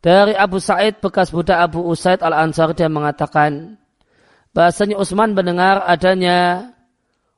[0.02, 3.78] Dari Abu Sa'id bekas budak Abu Usaid Al-Ansari dia mengatakan
[4.50, 6.74] bahasanya Utsman mendengar adanya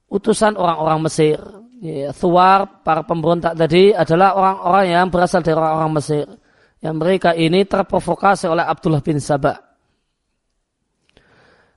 [0.08, 1.40] utusan orang-orang Mesir.
[1.84, 6.26] Ya, Thuar, para pemberontak tadi adalah orang-orang yang berasal dari orang-orang Mesir.
[6.80, 9.60] Yang mereka ini terprovokasi oleh Abdullah bin Sabah.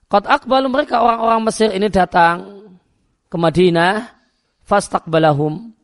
[0.07, 2.63] Qad akbalu mereka orang-orang Mesir ini datang
[3.27, 4.07] ke Madinah,
[4.63, 5.75] fastaqbalahum.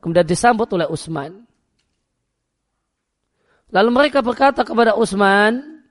[0.00, 1.45] Kemudian disambut oleh Utsman.
[3.74, 5.82] Lalu mereka berkata kepada Utsman,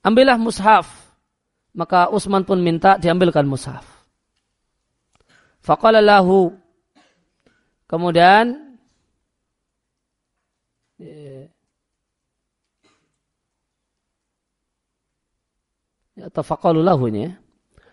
[0.00, 0.88] ambillah mushaf.
[1.76, 3.84] Maka Utsman pun minta diambilkan mushaf.
[5.60, 6.56] Faqala lahu.
[7.84, 8.66] Kemudian
[16.16, 17.36] atau faqalu lahunya.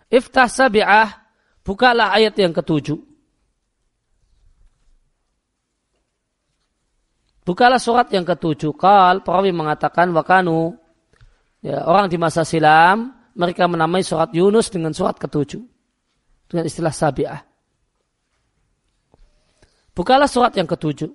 [0.08, 1.12] Iftah sabi'ah,
[1.66, 3.13] bukalah ayat yang ketujuh.
[7.44, 8.72] Bukalah surat yang ketujuh.
[8.80, 10.80] Kal, perawi mengatakan, wakanu,
[11.60, 15.60] ya, orang di masa silam, mereka menamai surat Yunus dengan surat ketujuh.
[16.48, 17.42] Dengan istilah sabi'ah.
[19.94, 21.12] Bukalah surat yang ketujuh.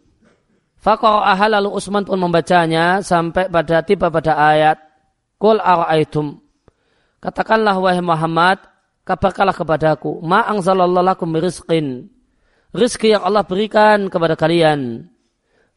[0.78, 4.78] Faqara'aha lalu Utsman pun membacanya sampai pada tiba pada ayat
[5.34, 6.38] Qul ara'aitum
[7.18, 8.62] Katakanlah wahai Muhammad,
[9.02, 12.06] kabarkanlah kepadaku, ma angzalallahu lakum rizqin.
[12.70, 15.10] Rizki yang Allah berikan kepada kalian.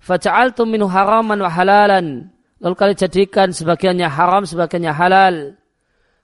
[0.02, 2.34] Faja'altum minhu haraman wa halalan.
[2.62, 5.36] Lalu kalian jadikan sebagiannya haram, sebagiannya halal.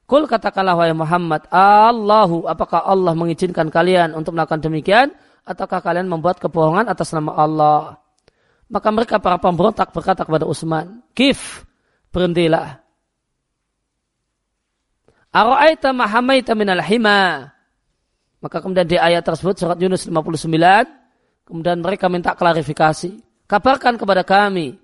[0.07, 5.11] Kul katakanlah wahai Muhammad, Allahu, apakah Allah mengizinkan kalian untuk melakukan demikian?
[5.43, 7.99] Ataukah kalian membuat kebohongan atas nama Allah?
[8.71, 11.67] Maka mereka para pemberontak berkata kepada Utsman, Kif,
[12.11, 12.79] berhentilah.
[15.31, 17.51] Ara'aita mahamaita minal hima.
[18.39, 20.47] Maka kemudian di ayat tersebut surat Yunus 59
[21.43, 23.26] kemudian mereka minta klarifikasi.
[23.47, 24.75] Kabarkan kepada kami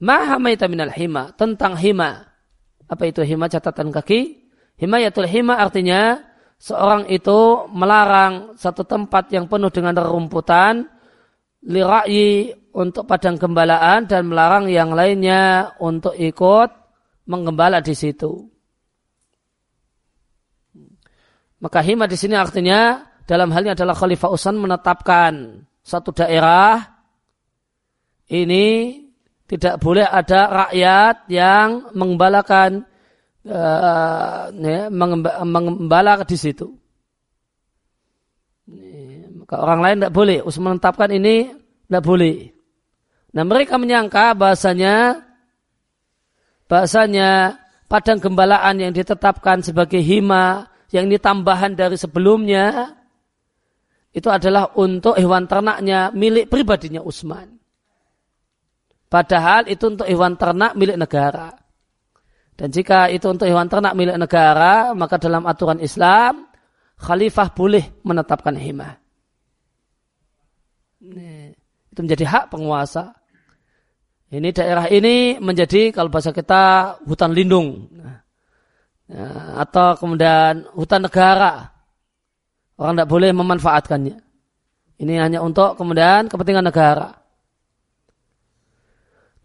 [0.00, 2.32] mahamaita minal hima tentang hima.
[2.88, 4.40] Apa itu hima catatan kaki?
[4.80, 6.16] Himayatul hima artinya
[6.56, 10.88] seorang itu melarang satu tempat yang penuh dengan rerumputan
[11.60, 16.72] lira'yi untuk padang gembalaan dan melarang yang lainnya untuk ikut
[17.28, 18.48] menggembala di situ.
[21.60, 26.99] Maka hima di sini artinya dalam halnya adalah Khalifah Usan menetapkan satu daerah
[28.30, 28.94] ini
[29.50, 32.86] tidak boleh ada rakyat yang mengembalakan
[33.42, 34.86] uh, ya,
[35.42, 36.70] mengembala di situ.
[39.42, 40.38] Maka orang lain tidak boleh.
[40.46, 41.50] Usul menetapkan ini
[41.90, 42.54] tidak boleh.
[43.34, 45.26] Nah mereka menyangka bahasanya
[46.70, 47.58] bahasanya
[47.90, 52.94] padang gembalaan yang ditetapkan sebagai hima yang ini tambahan dari sebelumnya
[54.10, 57.59] itu adalah untuk hewan ternaknya milik pribadinya Utsman.
[59.10, 61.50] Padahal itu untuk hewan ternak milik negara.
[62.54, 66.46] Dan jika itu untuk hewan ternak milik negara, maka dalam aturan Islam,
[66.94, 69.02] khalifah boleh menetapkan hima.
[71.90, 73.18] Itu menjadi hak penguasa.
[74.30, 77.90] Ini daerah ini menjadi kalau bahasa kita hutan lindung.
[79.10, 81.74] Ya, atau kemudian hutan negara.
[82.78, 84.16] Orang tidak boleh memanfaatkannya.
[85.02, 87.19] Ini hanya untuk kemudian kepentingan negara.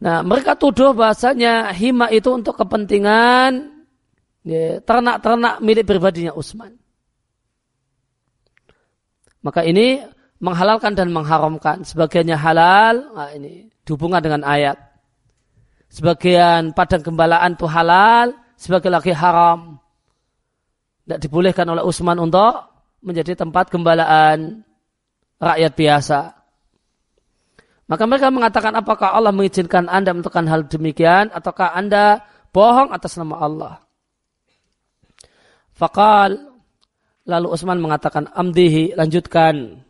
[0.06, 3.74] Nah, mereka tuduh bahasanya hima itu untuk kepentingan
[4.46, 6.78] ya, ternak-ternak milik pribadinya Utsman.
[9.42, 10.06] Maka ini
[10.38, 11.82] menghalalkan dan mengharamkan.
[11.82, 14.78] Sebagiannya halal, nah ini dihubungkan dengan ayat.
[15.90, 19.82] Sebagian padang gembalaan itu halal, sebagai laki haram.
[21.02, 22.62] Tidak dibolehkan oleh Utsman untuk
[23.02, 24.62] menjadi tempat gembalaan
[25.42, 26.45] rakyat biasa.
[27.86, 33.38] Maka mereka mengatakan apakah Allah mengizinkan anda melakukan hal demikian ataukah anda bohong atas nama
[33.38, 33.74] Allah.
[35.76, 36.34] Fakal
[37.30, 39.86] lalu Utsman mengatakan amdihi lanjutkan.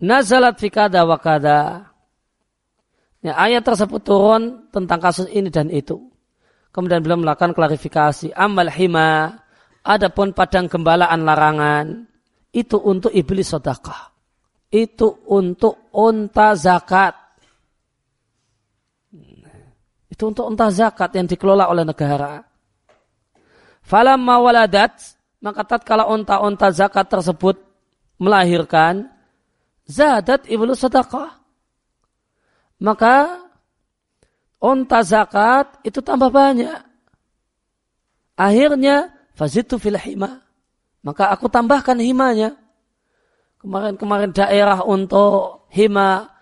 [0.00, 1.86] Nazalat fi kada wa kada.
[3.20, 6.08] Ya, ayat tersebut turun tentang kasus ini dan itu.
[6.72, 8.32] Kemudian beliau melakukan klarifikasi.
[8.32, 9.44] Amal hima,
[9.84, 12.08] adapun padang gembalaan larangan,
[12.48, 14.09] itu untuk iblis sodakah.
[14.70, 17.14] Itu untuk unta zakat.
[20.06, 22.38] Itu untuk unta zakat yang dikelola oleh negara.
[23.82, 27.58] Falam mawaladat, maka tatkala unta-unta zakat tersebut
[28.22, 29.10] melahirkan,
[29.90, 31.40] zadat iblis sodakah
[32.80, 33.44] maka
[34.56, 36.80] onta zakat itu tambah banyak.
[38.40, 40.40] Akhirnya fazitu fil hima.
[41.04, 42.56] Maka aku tambahkan himanya.
[43.60, 46.32] Kemarin-kemarin daerah untuk hima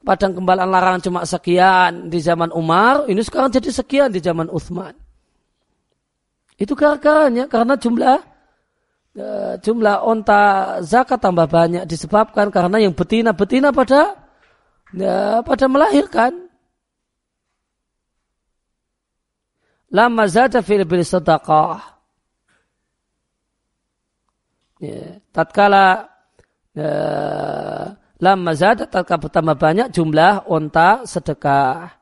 [0.00, 4.94] padang kembalaan larangan cuma sekian di zaman Umar, ini sekarang jadi sekian di zaman Uthman.
[6.56, 8.18] Itu gara-garanya karena jumlah
[9.18, 14.16] eh, jumlah onta zakat tambah banyak disebabkan karena yang betina-betina pada
[14.94, 16.48] ya, pada melahirkan.
[19.92, 22.00] Lama zada fil bil sedekah.
[24.80, 26.11] Ya, tatkala
[28.22, 31.92] lama zada tatkala bertambah banyak jumlah onta sedekah.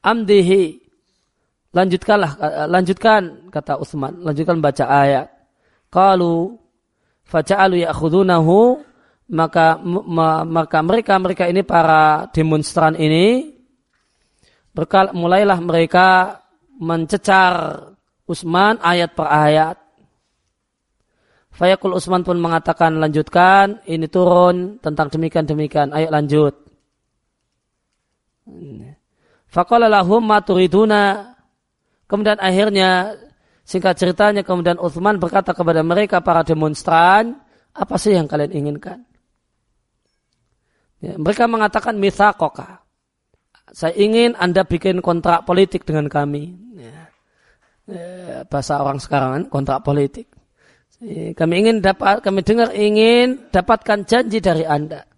[0.00, 0.80] Amdihi
[1.70, 2.32] lanjutkanlah
[2.68, 5.28] lanjutkan kata Utsman lanjutkan baca ayat.
[5.90, 6.56] Qalu
[7.26, 8.80] faja'alu ya'khudunahu
[9.30, 9.78] maka
[10.46, 13.54] maka mereka mereka ini para demonstran ini
[14.74, 16.40] berkal, mulailah mereka
[16.78, 17.86] mencecar
[18.26, 19.76] Utsman ayat per ayat.
[21.50, 26.54] Fayaqul Utsman pun mengatakan lanjutkan ini turun tentang demikian demikian ayat lanjut.
[29.50, 31.34] Faqala lahum maturiduna
[32.06, 33.18] kemudian akhirnya
[33.66, 37.38] singkat ceritanya kemudian Utsman berkata kepada mereka para demonstran
[37.74, 39.06] apa sih yang kalian inginkan?
[41.00, 41.96] Ya, mereka mengatakan
[42.36, 42.84] koka.
[43.70, 46.58] Saya ingin Anda bikin kontrak politik dengan kami.
[46.76, 47.08] Ya.
[47.90, 50.28] Ya, bahasa orang sekarang kan, kontrak politik.
[51.00, 55.08] Ya, kami ingin dapat, kami dengar ingin dapatkan janji dari Anda.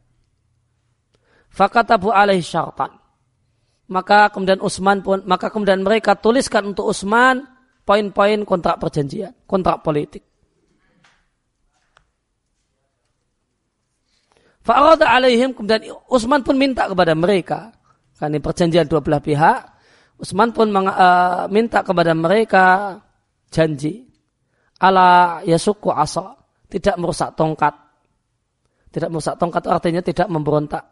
[1.50, 3.02] Fakatabu alaihi syartan.
[3.90, 7.42] Maka kemudian Utsman pun, maka kemudian mereka tuliskan untuk Utsman
[7.82, 10.22] poin-poin kontrak perjanjian, kontrak politik.
[14.62, 17.74] Fa'arada alaihim kemudian Utsman pun minta kepada mereka.
[18.14, 19.60] Karena perjanjian dua belah pihak.
[20.22, 22.96] Utsman pun uh, minta kepada mereka
[23.50, 24.11] janji.
[24.82, 26.34] Ala yasuku asa.
[26.66, 27.74] Tidak merusak tongkat.
[28.90, 30.84] Tidak merusak tongkat artinya tidak memberontak.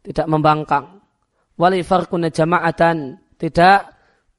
[0.00, 0.96] Tidak membangkang.
[1.60, 3.20] Wali farkuna jama'atan.
[3.36, 3.78] Tidak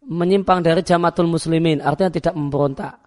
[0.10, 1.86] menyimpang dari jamatul muslimin.
[1.86, 2.98] Artinya tidak memberontak.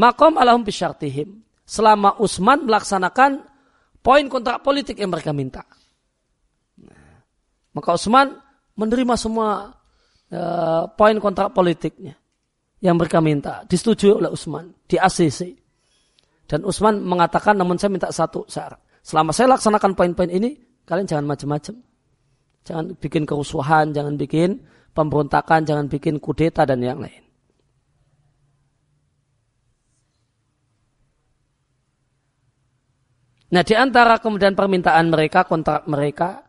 [0.00, 1.44] Makom alahum bisyartihim.
[1.66, 3.42] Selama Utsman melaksanakan
[4.00, 5.66] poin kontrak politik yang mereka minta.
[7.76, 8.32] maka Utsman
[8.72, 9.76] menerima semua
[10.32, 12.16] uh, poin kontrak politiknya
[12.86, 15.58] yang mereka minta, disetujui oleh Utsman di ACC.
[16.46, 18.78] Dan Utsman mengatakan, namun saya minta satu syarat.
[19.02, 20.54] Selama saya laksanakan poin-poin ini,
[20.86, 21.74] kalian jangan macam-macam.
[22.62, 24.62] Jangan bikin kerusuhan, jangan bikin
[24.94, 27.26] pemberontakan, jangan bikin kudeta dan yang lain.
[33.46, 36.42] Nah di antara kemudian permintaan mereka, kontrak mereka,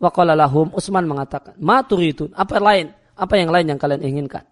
[0.00, 1.56] waqala lahum, Utsman mengatakan,
[2.00, 4.51] itu apa lain, apa yang lain yang kalian inginkan?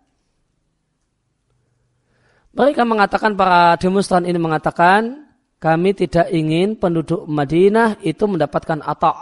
[2.51, 5.31] Mereka mengatakan, para demonstran ini mengatakan,
[5.61, 9.17] kami tidak ingin penduduk Madinah itu mendapatkan atak.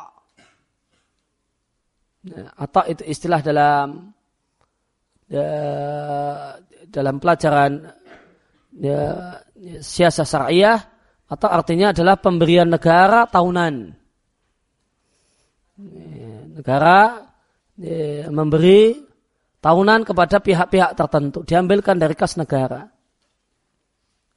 [2.30, 4.14] Nah, atak itu istilah dalam
[5.26, 5.48] ya,
[6.88, 7.90] dalam pelajaran
[8.78, 9.34] ya,
[9.82, 10.78] siasat syariah
[11.28, 13.74] atau artinya adalah pemberian negara tahunan.
[16.58, 17.22] Negara
[18.30, 18.98] memberi
[19.62, 22.97] tahunan kepada pihak-pihak tertentu, diambilkan dari kas negara.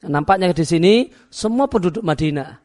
[0.01, 0.93] Nampaknya di sini
[1.29, 2.57] semua penduduk Madinah,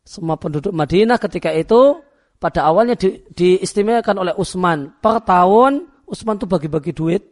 [0.00, 2.00] semua penduduk Madinah ketika itu
[2.40, 7.22] pada awalnya di, diistimewakan oleh Utsman per tahun Utsman itu bagi-bagi duit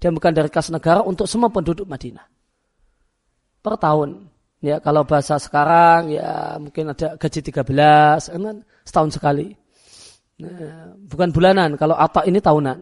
[0.00, 2.26] diambilkan dari kas negara untuk semua penduduk Madinah
[3.60, 4.28] per tahun
[4.58, 9.54] Ya, kalau bahasa sekarang ya mungkin ada gaji 13, kan setahun sekali.
[10.42, 12.78] Nah, bukan bulanan, kalau apa ini tahunan.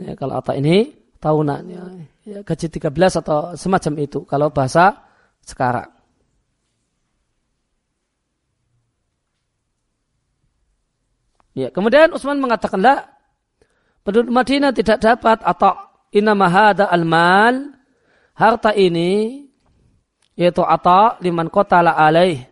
[0.00, 0.96] Ya, kalau apa ini
[1.26, 1.82] tahunan ya,
[2.22, 4.94] ya gaji 13 atau semacam itu kalau bahasa
[5.42, 5.90] sekarang.
[11.56, 13.08] Ya, kemudian Utsman mengatakanlah
[14.04, 15.72] penduduk Madinah tidak dapat atau
[16.12, 17.74] inamahada al-mal
[18.36, 19.48] harta ini
[20.36, 22.44] yaitu ata liman kota la alaih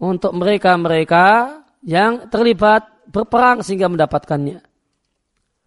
[0.00, 4.64] untuk mereka-mereka yang terlibat berperang sehingga mendapatkannya.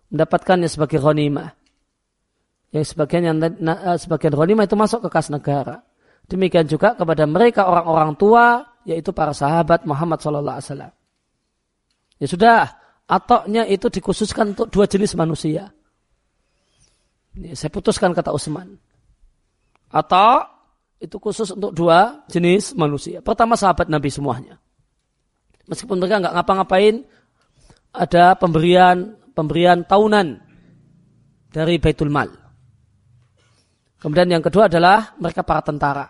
[0.09, 1.56] Mendapatkannya sebagai ghanimah.
[2.75, 5.83] Yang sebagian yang eh, sebagian ghanimah itu masuk ke kas negara.
[6.27, 10.93] Demikian juga kepada mereka orang-orang tua yaitu para sahabat Muhammad sallallahu alaihi wasallam.
[12.17, 12.59] Ya sudah,
[13.07, 15.71] atoknya itu dikhususkan untuk dua jenis manusia.
[17.37, 18.79] Ini saya putuskan kata Utsman.
[19.93, 20.43] Atau
[20.97, 23.21] itu khusus untuk dua jenis manusia.
[23.21, 24.57] Pertama sahabat Nabi semuanya.
[25.69, 27.05] Meskipun mereka nggak ngapa-ngapain,
[27.93, 30.41] ada pemberian pemberian tahunan
[31.53, 32.46] dari Baitul Mal.
[33.97, 36.05] Kemudian yang kedua adalah mereka para tentara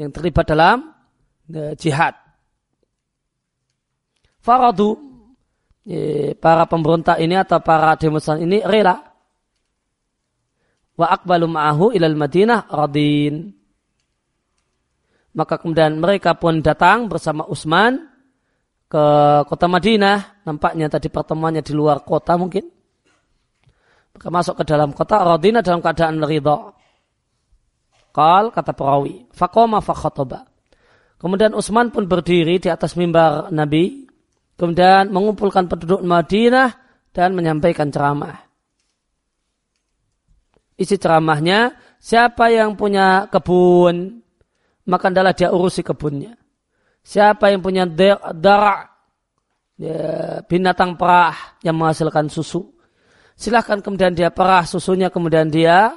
[0.00, 0.88] yang terlibat dalam
[1.44, 2.16] e, jihad.
[4.40, 4.96] Faradu
[5.84, 8.96] e, para pemberontak ini atau para demonstran ini rela
[10.96, 13.52] wa akbalu ma'ahu ilal Madinah radin.
[15.36, 18.00] Maka kemudian mereka pun datang bersama Utsman
[18.88, 19.04] ke
[19.46, 20.42] kota Madinah.
[20.48, 22.79] Nampaknya tadi pertemuannya di luar kota mungkin.
[24.28, 26.76] Masuk ke dalam kota Radina dalam keadaan ridha.
[28.12, 29.24] Kal kata perawi.
[29.32, 30.44] Fakoma fakhotoba.
[31.16, 34.04] Kemudian Utsman pun berdiri di atas mimbar Nabi.
[34.60, 36.68] Kemudian mengumpulkan penduduk Madinah
[37.16, 38.36] dan menyampaikan ceramah.
[40.80, 44.24] Isi ceramahnya, siapa yang punya kebun,
[44.88, 46.36] maka adalah dia urusi kebunnya.
[47.04, 47.84] Siapa yang punya
[48.32, 48.88] darah,
[49.76, 52.79] ya, binatang perah yang menghasilkan susu,
[53.40, 55.96] silahkan kemudian dia perah susunya, kemudian dia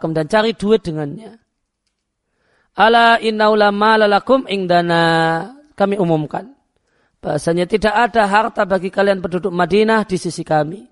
[0.00, 1.36] kemudian cari duit dengannya.
[2.72, 5.04] Ala inna ulama lalakum ingdana
[5.76, 6.56] kami umumkan.
[7.20, 10.82] Bahasanya tidak ada harta bagi kalian penduduk Madinah di sisi kami.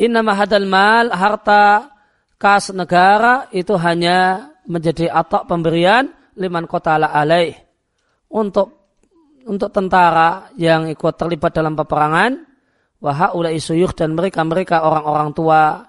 [0.00, 1.92] Inna mahadal mal harta
[2.40, 7.52] kas negara itu hanya menjadi atok pemberian liman kota ala alaih
[8.32, 8.96] untuk
[9.44, 12.49] untuk tentara yang ikut terlibat dalam peperangan
[13.00, 15.82] wahai isuyuh dan mereka mereka orang-orang tua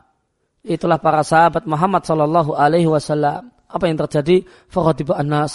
[0.64, 5.54] itulah para sahabat Muhammad Shallallahu Alaihi Wasallam apa yang terjadi Fakhatibu Anas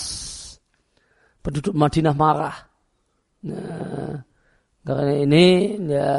[1.40, 2.56] penduduk Madinah marah
[3.40, 4.20] nah,
[4.84, 5.44] karena ini
[5.88, 6.12] ya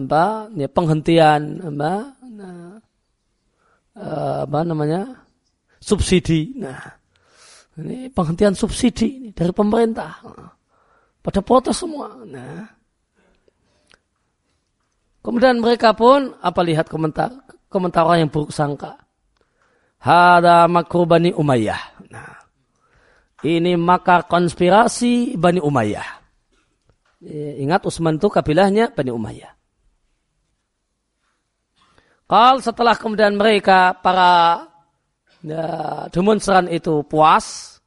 [0.00, 1.92] apa ya penghentian apa
[2.24, 2.80] nah,
[3.94, 5.28] eh, apa namanya
[5.80, 6.58] subsidi.
[6.58, 6.78] Nah,
[7.78, 10.20] ini penghentian subsidi dari pemerintah.
[11.18, 12.14] Pada protes semua.
[12.26, 12.66] Nah,
[15.20, 17.32] kemudian mereka pun apa lihat komentar
[17.68, 18.96] komentar orang yang buruk sangka.
[19.98, 22.06] Hada makru Bani Umayyah.
[22.08, 22.38] Nah,
[23.42, 26.08] ini maka konspirasi Bani Umayyah.
[27.18, 29.52] Eh, ingat Utsman itu kabilahnya Bani Umayyah.
[32.28, 34.62] Kal setelah kemudian mereka para
[35.40, 35.64] ya,
[36.12, 37.78] demonstran itu puas,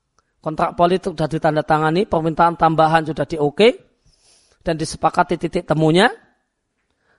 [0.42, 3.70] kontrak politik sudah ditandatangani, permintaan tambahan sudah di oke
[4.66, 6.10] dan disepakati titik temunya.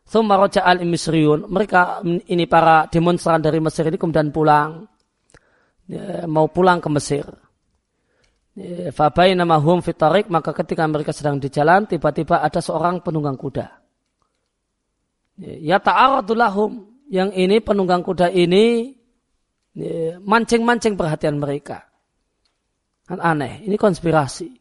[0.03, 1.49] Thumma al Misriun.
[1.49, 4.85] Mereka ini para demonstran dari Mesir ini kemudian pulang.
[5.89, 7.27] Ya, mau pulang ke Mesir.
[8.93, 13.65] Fabai nama hum fitarik maka ketika mereka sedang di jalan tiba-tiba ada seorang penunggang kuda.
[15.41, 18.93] Ya ta'aradulahum yang ini penunggang kuda ini
[20.21, 21.89] mancing-mancing perhatian mereka.
[23.09, 24.53] Kan aneh, ini konspirasi.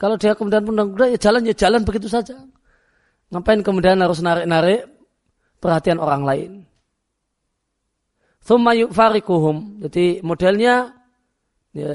[0.00, 2.32] Kalau dia kemudian penunggang kuda ya jalan ya jalan begitu saja.
[3.28, 4.88] Ngapain kemudian harus narik-narik
[5.60, 6.50] perhatian orang lain.
[8.40, 9.84] Thumma farikuhum.
[9.84, 10.96] Jadi modelnya
[11.76, 11.92] ya,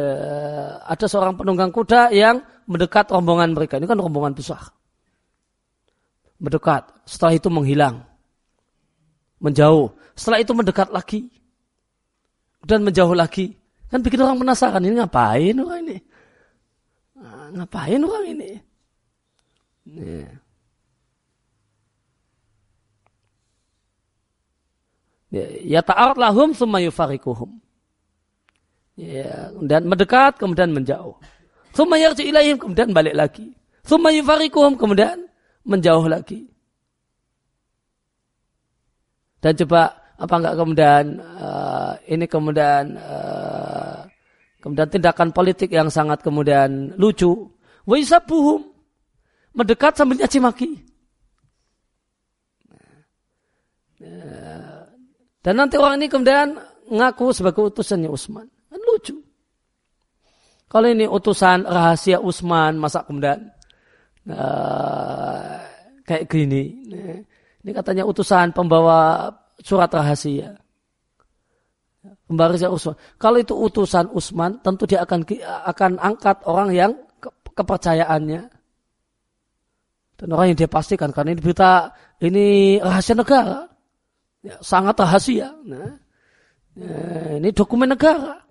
[0.86, 3.82] ada seorang penunggang kuda yang mendekat rombongan mereka.
[3.82, 4.62] Ini kan rombongan besar.
[6.38, 6.94] Mendekat.
[7.10, 8.06] Setelah itu menghilang.
[9.42, 9.90] Menjauh.
[10.14, 11.34] Setelah itu mendekat lagi.
[12.62, 13.58] Dan menjauh lagi.
[13.90, 14.86] Kan bikin orang penasaran.
[14.86, 15.98] Ini ngapain orang ini?
[17.18, 18.52] Nah, ngapain orang ini?
[19.84, 20.43] Ya,
[25.66, 27.58] ya ta'arat lahum summa yufarikuhum.
[28.94, 31.18] Ya, dan mendekat kemudian menjauh.
[31.74, 33.50] Summa yarji ilaihim kemudian balik lagi.
[33.82, 35.26] Summa yufarikuhum kemudian
[35.66, 36.46] menjauh lagi.
[39.42, 44.06] Dan coba apa enggak kemudian uh, ini kemudian uh,
[44.62, 47.50] kemudian tindakan politik yang sangat kemudian lucu.
[47.84, 48.64] Wa isabuhum
[49.58, 50.70] mendekat sambil nyaci maki.
[55.44, 56.56] Dan nanti orang ini kemudian
[56.88, 58.48] ngaku sebagai utusannya Utsman
[58.94, 59.16] lucu.
[60.70, 63.50] Kalau ini utusan rahasia Usman, masa kemudian
[64.30, 65.62] uh,
[66.06, 66.64] kayak gini.
[67.64, 69.30] Ini katanya utusan pembawa
[69.62, 70.58] surat rahasia.
[72.26, 72.98] Pembawa rahasia Usman.
[73.22, 75.22] Kalau itu utusan Usman, tentu dia akan
[75.70, 76.92] akan angkat orang yang
[77.22, 78.50] ke, kepercayaannya
[80.14, 83.73] Dan orang yang dia pastikan karena ini berita ini rahasia negara.
[84.44, 85.56] Ya, sangat rahasia.
[85.64, 85.96] Nah,
[86.76, 88.44] ya, ini dokumen negara.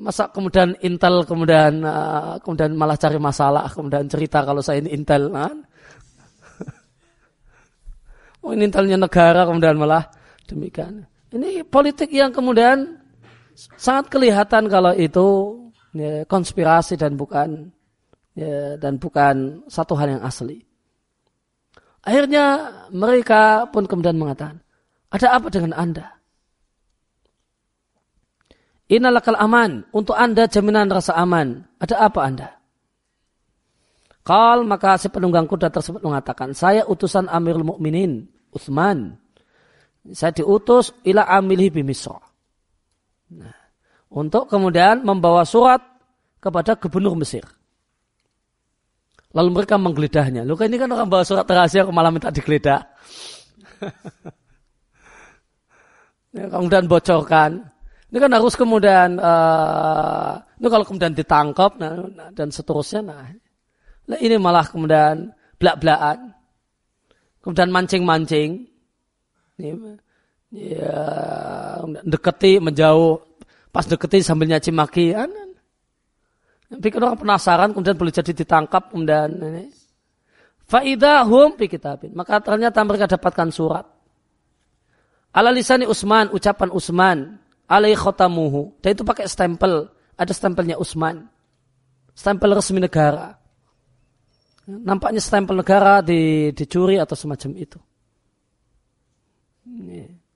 [0.00, 5.26] Masa kemudian Intel kemudian uh, kemudian malah cari masalah, kemudian cerita kalau saya ini Intel,
[5.34, 5.66] kan?
[8.46, 10.06] oh ini Intelnya negara kemudian malah
[10.46, 11.02] demikian.
[11.34, 12.94] Ini politik yang kemudian
[13.74, 15.58] sangat kelihatan kalau itu
[15.98, 17.74] ya, konspirasi dan bukan
[18.38, 20.69] ya, dan bukan satu hal yang asli.
[22.00, 24.64] Akhirnya mereka pun kemudian mengatakan,
[25.12, 26.20] ada apa dengan anda?
[28.90, 29.86] Innalakal aman.
[29.94, 31.62] Untuk anda jaminan rasa aman.
[31.78, 32.48] Ada apa anda?
[34.26, 39.16] Kal maka si penunggang kuda tersebut mengatakan, saya utusan Amirul Mukminin Utsman.
[40.10, 42.16] Saya diutus ila amilhi bimisra.
[43.36, 43.56] Nah,
[44.10, 45.80] untuk kemudian membawa surat
[46.40, 47.44] kepada gubernur Mesir.
[49.30, 50.42] Lalu mereka menggeledahnya.
[50.42, 52.82] Luka ini kan orang bawa surat rahasia malah minta digeledah.
[56.34, 57.62] ya, kemudian bocorkan.
[58.10, 63.22] Ini kan harus kemudian uh, ini kalau kemudian ditangkap nah, dan seterusnya nah,
[64.10, 65.30] nah ini malah kemudian
[65.62, 66.34] belak-belakan.
[67.38, 68.66] Kemudian mancing-mancing.
[70.50, 71.06] Ya,
[72.02, 73.22] deketi menjauh
[73.70, 75.14] pas deketi sambil nyaci maki.
[76.70, 79.64] Bikin orang penasaran kemudian boleh jadi ditangkap kemudian ini.
[80.70, 82.14] Faidahum fi kitabin.
[82.14, 83.86] Maka ternyata mereka dapatkan surat.
[85.34, 87.18] Ala lisani Usman, ucapan Usman
[87.66, 88.78] alai khotamuhu.
[88.78, 89.90] Dan itu pakai stempel.
[90.14, 91.26] Ada stempelnya Usman.
[92.14, 93.34] Stempel resmi negara.
[94.70, 97.78] Nampaknya stempel negara di, dicuri atau semacam itu.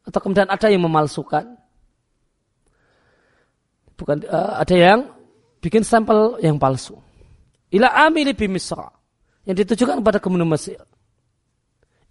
[0.03, 1.47] Atau kemudian ada yang memalsukan.
[3.95, 5.01] Bukan uh, ada yang
[5.65, 7.01] bikin stempel yang palsu.
[7.73, 8.93] Ila amili bimisra.
[9.49, 10.81] Yang ditujukan kepada gubernur Mesir.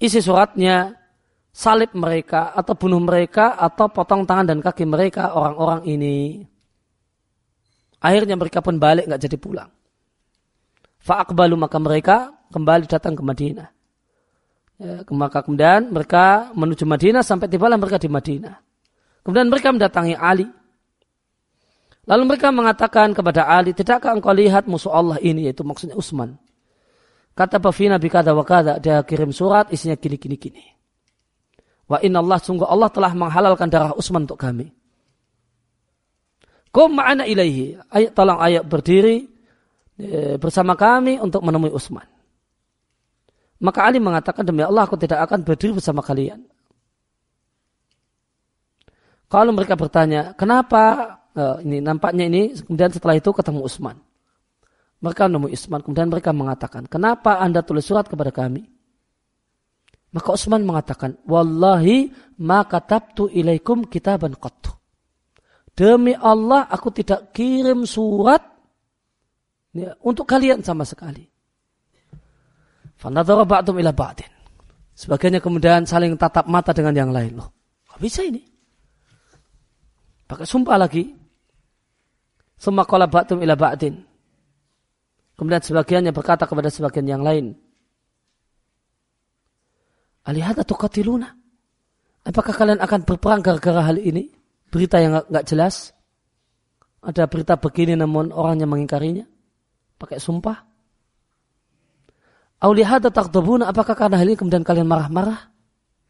[0.01, 0.93] Isi suratnya
[1.54, 6.18] salib mereka atau bunuh mereka atau potong tangan dan kaki mereka orang-orang ini.
[8.01, 9.72] Akhirnya mereka pun balik nggak jadi pulang.
[11.01, 12.16] Fa'akbalu maka mereka
[12.51, 13.70] kembali datang ke Madinah.
[14.82, 18.56] Ya, maka kemudian mereka menuju Madinah sampai tibalah mereka di Madinah.
[19.24, 20.47] Kemudian mereka mendatangi Ali.
[22.04, 26.36] Lalu mereka mengatakan kepada Ali, tidakkah engkau lihat musuh Allah ini, yaitu maksudnya Utsman.
[27.34, 28.45] Kata Bafina bikada wa
[28.78, 30.64] dia kirim surat isinya gini gini gini.
[31.89, 34.70] Wa inna Allah sungguh Allah telah menghalalkan darah Utsman untuk kami.
[36.70, 37.78] Kum ma'ana ilaihi.
[37.89, 39.26] Ayat tolong ayat berdiri
[39.97, 42.06] e, bersama kami untuk menemui Utsman.
[43.64, 46.43] Maka Ali mengatakan demi Allah aku tidak akan berdiri bersama kalian.
[49.32, 53.98] Kalau mereka bertanya, kenapa e, ini nampaknya ini kemudian setelah itu ketemu Utsman.
[55.04, 58.64] Mereka menemui Utsman kemudian mereka mengatakan, kenapa anda tulis surat kepada kami?
[60.14, 64.70] Maka Utsman mengatakan, Wallahi maka tabtu ilaikum kitaban qattu.
[65.74, 68.46] Demi Allah aku tidak kirim surat
[69.74, 71.26] ya, untuk kalian sama sekali.
[72.94, 74.30] Fanadhara ba'dum ila ba'din.
[74.94, 77.42] Sebagainya kemudian saling tatap mata dengan yang lain.
[77.42, 77.50] Loh,
[77.90, 78.46] kok bisa ini?
[80.30, 81.22] Pakai sumpah lagi.
[82.64, 83.99] Semua ba'dum ila ba'din.
[85.36, 87.51] Kemudian sebagiannya berkata kepada sebagian yang lain.
[90.24, 91.28] Alihat atau katiluna?
[92.24, 94.32] Apakah kalian akan berperang gara-gara hal ini?
[94.72, 95.91] Berita yang nggak jelas?
[97.03, 99.28] Ada berita begini namun orangnya mengingkarinya?
[99.99, 100.64] Pakai sumpah?
[102.64, 105.51] Aulihat takdubuna apakah karena hal ini kemudian kalian marah-marah?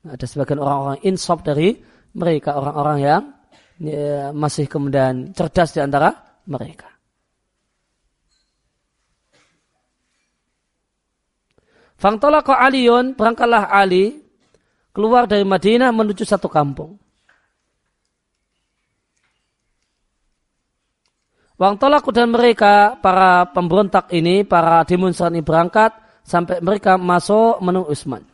[0.05, 1.81] Ada sebagian orang-orang insaf dari
[2.13, 3.23] mereka, orang-orang yang
[3.81, 6.89] ya, masih kemudian cerdas di antara mereka.
[11.99, 14.19] Fangtolako Aliun, berangkatlah Ali
[14.91, 16.99] keluar dari Madinah menuju satu kampung.
[21.53, 27.93] Wang tolaku dan mereka, para pemberontak ini, para demonstran ini berangkat sampai mereka masuk menunggu
[27.93, 28.32] Utsman.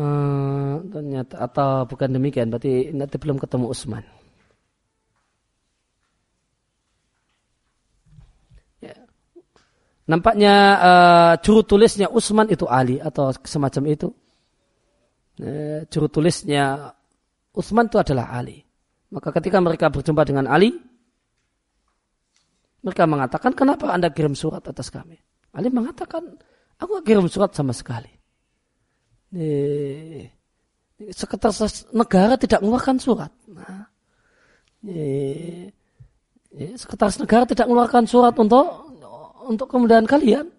[0.00, 4.00] Hmm, ternyata atau bukan demikian berarti nanti belum ketemu Utsman.
[8.80, 8.96] Ya.
[10.08, 14.08] Nampaknya uh, juru tulisnya Utsman itu Ali atau semacam itu.
[15.36, 16.96] Uh, juru tulisnya
[17.52, 18.64] Utsman itu adalah Ali.
[19.12, 20.80] Maka ketika mereka berjumpa dengan Ali,
[22.80, 25.20] mereka mengatakan, kenapa anda kirim surat atas kami?
[25.52, 26.24] Ali mengatakan,
[26.80, 28.19] Aku kirim surat sama sekali.
[29.30, 30.26] Eh,
[31.14, 33.30] sekretaris negara tidak mengeluarkan surat.
[33.46, 33.86] Nah,
[34.84, 35.70] eh,
[36.74, 38.90] sekretaris negara tidak mengeluarkan surat untuk
[39.46, 40.50] untuk kemudian kalian.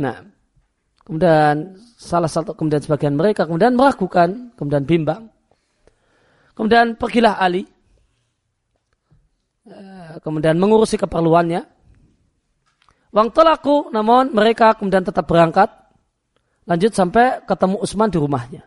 [0.00, 0.24] Nah,
[1.04, 5.28] kemudian salah satu kemudian sebagian mereka kemudian meragukan, kemudian bimbang.
[6.56, 7.64] Kemudian pergilah Ali,
[9.68, 11.60] eh, kemudian mengurusi keperluannya.
[13.12, 15.68] Wang telaku, namun mereka kemudian tetap berangkat,
[16.68, 18.62] lanjut sampai ketemu Utsman di rumahnya.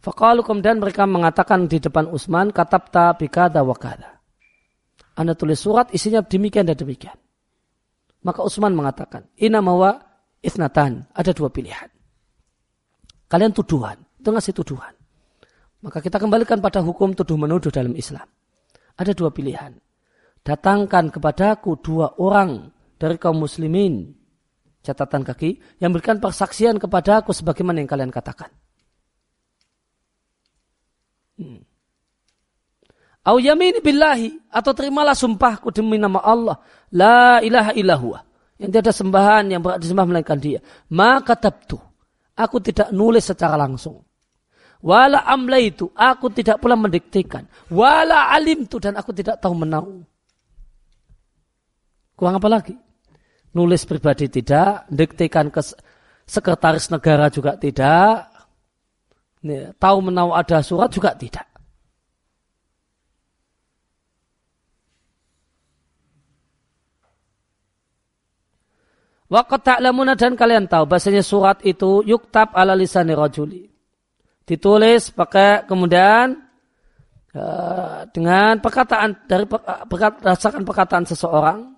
[0.00, 4.22] Fakalu kemudian mereka mengatakan di depan Utsman, katabta bikada wakada.
[5.16, 7.16] Anda tulis surat isinya demikian dan demikian.
[8.22, 9.98] Maka Utsman mengatakan, Ina mawa
[10.44, 11.08] isnatan.
[11.10, 11.90] Ada dua pilihan.
[13.26, 13.98] Kalian tuduhan.
[14.22, 14.94] Itu ngasih tuduhan.
[15.82, 18.26] Maka kita kembalikan pada hukum tuduh menuduh dalam Islam.
[18.98, 19.74] Ada dua pilihan.
[20.46, 24.14] Datangkan kepadaku dua orang dari kaum muslimin.
[24.86, 25.82] Catatan kaki.
[25.82, 28.54] Yang berikan persaksian kepadaku sebagaimana yang kalian katakan.
[31.36, 31.60] Hmm.
[33.26, 36.62] Au yamini billahi atau terimalah sumpahku demi nama Allah.
[36.94, 38.22] La ilaha illallah.
[38.62, 40.62] Yang tidak ada sembahan yang berat disembah melainkan dia.
[40.94, 41.76] Maka tabtu.
[42.38, 44.06] Aku tidak nulis secara langsung.
[44.86, 45.90] Wala amla itu.
[45.90, 47.42] Aku tidak pula mendiktikan.
[47.74, 48.78] Wala alim itu.
[48.78, 50.06] Dan aku tidak tahu menau.
[52.14, 52.85] Kurang apa lagi?
[53.56, 54.84] Nulis pribadi tidak.
[54.92, 55.64] Diktikan ke
[56.28, 58.28] sekretaris negara juga tidak.
[59.80, 61.48] Tahu menau ada surat juga tidak.
[69.26, 73.66] Waqat ta'lamuna dan kalian tahu bahasanya surat itu yuktab ala lisani rajuli.
[74.46, 76.46] Ditulis pakai kemudian
[77.34, 79.42] uh, dengan perkataan dari
[79.90, 81.75] berdasarkan perkataan seseorang.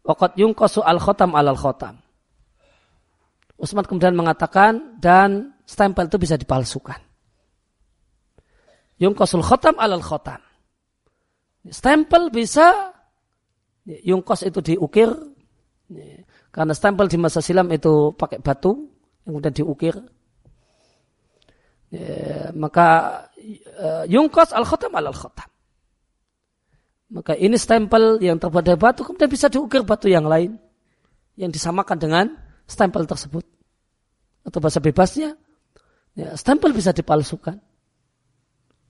[0.00, 2.00] Waqat yungkosu al khotam al khotam.
[3.60, 6.96] Usman kemudian mengatakan dan stempel itu bisa dipalsukan.
[8.96, 10.40] Yungkosul khotam al khotam.
[11.68, 12.96] Stempel bisa
[13.84, 15.12] yungkos itu diukir
[16.48, 18.88] karena stempel di masa silam itu pakai batu
[19.28, 19.94] yang kemudian diukir.
[22.56, 22.88] Maka
[23.76, 25.50] uh, yungkos al khotam al khotam.
[27.10, 30.54] Maka ini stempel yang terbuat dari batu kemudian bisa diukir batu yang lain
[31.34, 32.26] yang disamakan dengan
[32.70, 33.42] stempel tersebut.
[34.46, 35.34] Atau bahasa bebasnya,
[36.14, 37.58] ya, stempel bisa dipalsukan.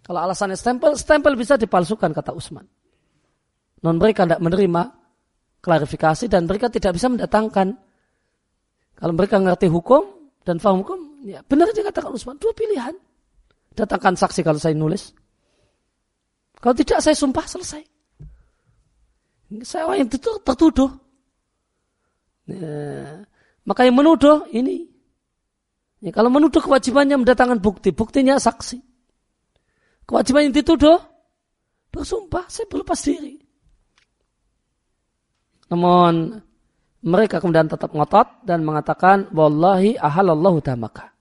[0.05, 2.69] Kalau alasannya stempel, stempel bisa dipalsukan kata Usman.
[3.81, 4.83] Non mereka tidak menerima
[5.65, 7.73] klarifikasi dan mereka tidak bisa mendatangkan.
[9.01, 10.05] Kalau mereka ngerti hukum
[10.45, 12.93] dan faham hukum, ya benar aja katakan Usman, dua pilihan.
[13.73, 15.17] Datangkan saksi kalau saya nulis.
[16.61, 18.00] Kalau tidak saya sumpah selesai.
[19.67, 20.91] Saya orang yang tertuduh.
[22.47, 23.27] Ya,
[23.67, 24.87] maka yang menuduh ini.
[26.01, 28.79] Ya, kalau menuduh kewajibannya mendatangkan bukti, buktinya saksi.
[30.07, 30.99] Kewajiban yang dituduh
[31.91, 33.39] bersumpah, saya berlepas diri.
[35.71, 36.41] Namun
[37.07, 41.15] mereka kemudian tetap ngotot dan mengatakan wallahi ahalallahu tamaka.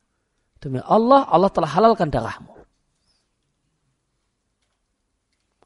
[0.59, 2.58] Demi Allah, Allah telah halalkan darahmu.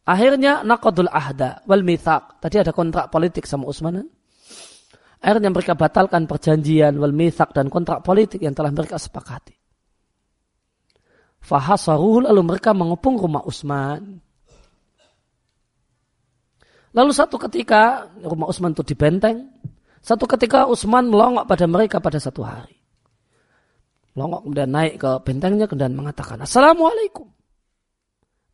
[0.04, 2.44] Akhirnya naqadul ahda wal mithaq.
[2.44, 4.04] Tadi ada kontrak politik sama Utsman.
[5.24, 9.56] Akhirnya mereka batalkan perjanjian wal mithaq dan kontrak politik yang telah mereka sepakati.
[11.44, 14.20] Fahasaruhu lalu mereka mengepung rumah Utsman.
[16.94, 19.48] Lalu satu ketika rumah Utsman itu dibenteng.
[20.04, 22.76] Satu ketika Utsman melongok pada mereka pada satu hari.
[24.14, 27.33] Melongok kemudian naik ke bentengnya kemudian mengatakan Assalamualaikum.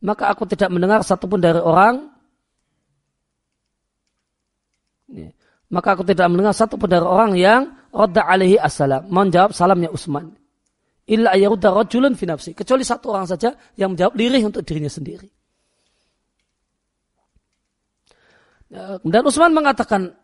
[0.00, 2.08] Maka aku tidak mendengar satupun dari orang
[5.70, 7.62] maka aku tidak mendengar satupun dari orang yang
[7.94, 9.06] Radda alaihi assalam.
[9.06, 10.34] Menjawab salamnya Utsman.
[11.06, 12.54] Illa ayarudda rajulun finafsi.
[12.54, 15.26] Kecuali satu orang saja yang menjawab lirih untuk dirinya sendiri.
[18.70, 20.14] Ya, kemudian Utsman mengatakan,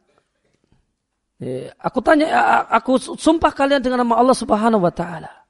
[1.42, 5.45] ya, aku tanya, ya, aku sumpah kalian dengan nama Allah Subhanahu wa taala.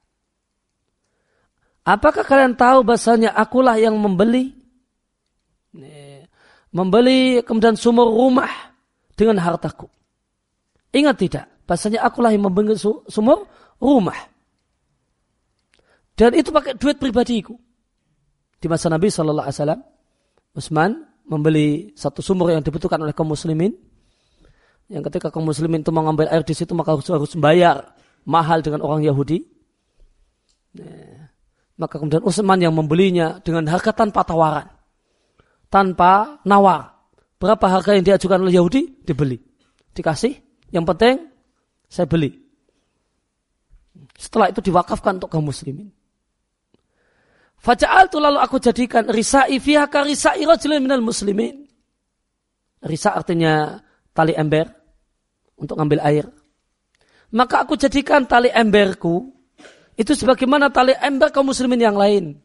[1.86, 4.56] Apakah kalian tahu bahasanya akulah yang membeli
[6.76, 8.52] membeli kemudian sumur rumah
[9.16, 9.88] dengan hartaku.
[10.92, 12.76] Ingat tidak, bahasanya akulah yang membeli
[13.08, 13.48] sumur
[13.80, 14.16] rumah.
[16.16, 17.56] Dan itu pakai duit pribadiku.
[18.56, 19.80] Di masa Nabi Shallallahu Alaihi Wasallam,
[20.56, 20.90] Utsman
[21.28, 23.72] membeli satu sumur yang dibutuhkan oleh kaum muslimin.
[24.88, 27.92] Yang ketika kaum muslimin itu mengambil air di situ maka harus, harus membayar
[28.24, 29.44] mahal dengan orang Yahudi.
[30.80, 31.15] Nah,
[31.76, 34.68] maka kemudian Utsman yang membelinya dengan harga tanpa tawaran.
[35.68, 36.96] Tanpa nawar.
[37.36, 39.04] Berapa harga yang diajukan oleh Yahudi?
[39.04, 39.36] Dibeli.
[39.92, 40.32] Dikasih
[40.72, 41.16] Yang penting
[41.86, 42.32] saya beli.
[44.16, 45.92] Setelah itu diwakafkan untuk kaum muslimin.
[47.60, 51.68] Faja'al tu lalu aku jadikan risa'i fiha risa'i rajulin minal muslimin.
[52.84, 53.80] Risa artinya
[54.16, 54.68] tali ember
[55.56, 56.24] untuk ngambil air.
[57.36, 59.35] Maka aku jadikan tali emberku
[59.96, 62.36] itu sebagaimana tali ember kaum muslimin yang lain.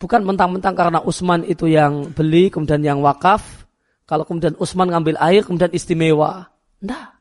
[0.00, 3.68] Bukan mentang-mentang karena Utsman itu yang beli kemudian yang wakaf.
[4.08, 6.48] Kalau kemudian Utsman ngambil air kemudian istimewa.
[6.80, 7.20] Nah.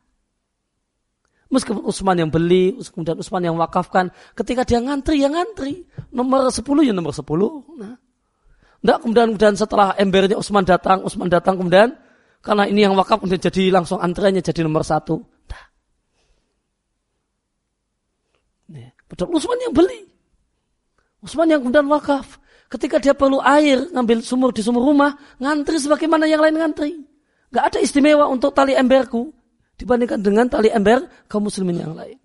[1.51, 5.81] Meskipun Utsman yang beli, kemudian Utsman yang wakafkan, ketika dia ngantri, ya ngantri.
[6.13, 7.25] Nomor 10 ya nomor 10.
[7.75, 7.97] Nah.
[8.79, 11.97] Kemudian, kemudian setelah embernya Utsman datang, Utsman datang kemudian,
[12.39, 15.19] karena ini yang wakaf kemudian jadi langsung antriannya jadi nomor satu.
[19.09, 20.05] Betul, Utsman yang beli.
[21.25, 22.37] Utsman yang kemudian wakaf.
[22.69, 27.01] Ketika dia perlu air, ngambil sumur di sumur rumah, ngantri sebagaimana yang lain ngantri.
[27.49, 29.33] Gak ada istimewa untuk tali emberku
[29.73, 32.19] dibandingkan dengan tali ember kaum muslimin yang lain.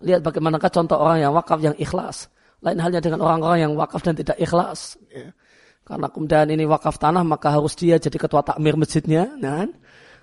[0.00, 2.30] Lihat bagaimanakah contoh orang yang wakaf yang ikhlas.
[2.62, 4.96] Lain halnya dengan orang-orang yang wakaf dan tidak ikhlas.
[5.10, 5.34] Ya.
[5.84, 9.34] Karena kemudian ini wakaf tanah maka harus dia jadi ketua takmir masjidnya.
[9.40, 9.76] Kan?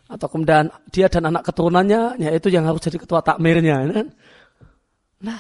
[0.08, 3.84] Atau kemudian dia dan anak keturunannya yaitu yang harus jadi ketua takmirnya.
[3.92, 4.08] Kan?
[5.24, 5.40] Nah,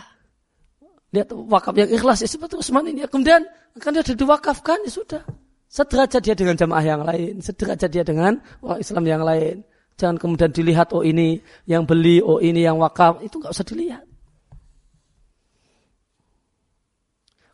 [1.15, 3.07] lihat wakaf yang ikhlas ya seperti Usman ini.
[3.07, 3.47] Kemudian
[3.80, 5.24] akan dia diwakafkan ya sudah.
[5.68, 9.68] Sederajat dia dengan jamaah yang lain, sederajat dia dengan orang Islam yang lain.
[9.97, 14.05] Jangan kemudian dilihat, oh ini yang beli, oh ini yang wakaf, itu nggak usah dilihat.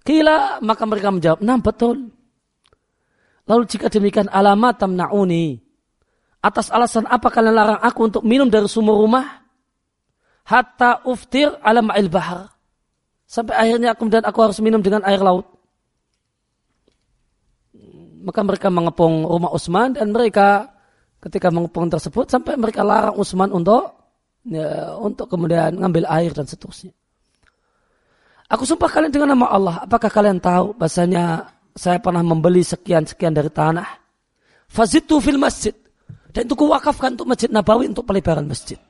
[0.03, 2.11] Kila, maka mereka menjawab, nah betul.
[3.47, 5.62] Lalu jika demikian alamat tamna'uni.
[6.43, 9.41] Atas alasan apa kalian larang aku untuk minum dari sumur rumah?
[10.43, 12.51] Hatta uftir ala ma'il bahar.
[13.23, 15.53] Sampai akhirnya kemudian aku harus minum dengan air laut
[18.23, 20.71] maka mereka mengepung rumah Utsman dan mereka
[21.19, 24.15] ketika mengepung tersebut sampai mereka larang Utsman untuk
[24.47, 26.95] ya, untuk kemudian ngambil air dan seterusnya.
[28.47, 29.75] Aku sumpah kalian dengan nama Allah.
[29.83, 33.87] Apakah kalian tahu bahasanya saya pernah membeli sekian-sekian dari tanah.
[34.71, 35.75] Fazitu fil masjid.
[36.33, 38.81] Dan itu kuwakafkan untuk masjid Nabawi untuk pelebaran masjid.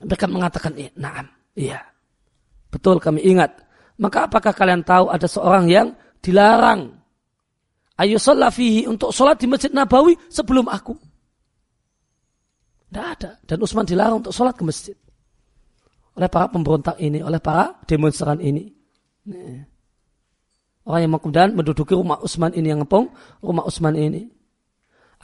[0.00, 1.78] Mereka mengatakan, iya, naam, iya.
[2.72, 3.52] Betul kami ingat.
[4.00, 7.04] Maka apakah kalian tahu ada seorang yang dilarang
[8.00, 8.18] ayo
[8.50, 10.98] fihi untuk sholat di masjid Nabawi sebelum aku.
[12.90, 13.30] Tidak ada.
[13.42, 14.96] Dan Utsman dilarang untuk sholat ke masjid.
[16.14, 18.70] Oleh para pemberontak ini, oleh para demonstran ini.
[20.86, 23.10] Orang yang kemudian menduduki rumah Utsman ini yang ngepung,
[23.42, 24.30] rumah Utsman ini.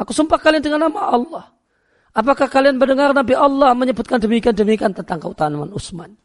[0.01, 1.44] Aku sumpah kalian dengan nama Allah.
[2.16, 6.16] Apakah kalian mendengar Nabi Allah menyebutkan demikian-demikian tentang keutamaan Utsman?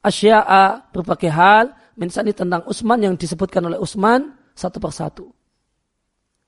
[0.00, 5.28] Asya'a berbagai hal mensani tentang Utsman yang disebutkan oleh Utsman satu persatu.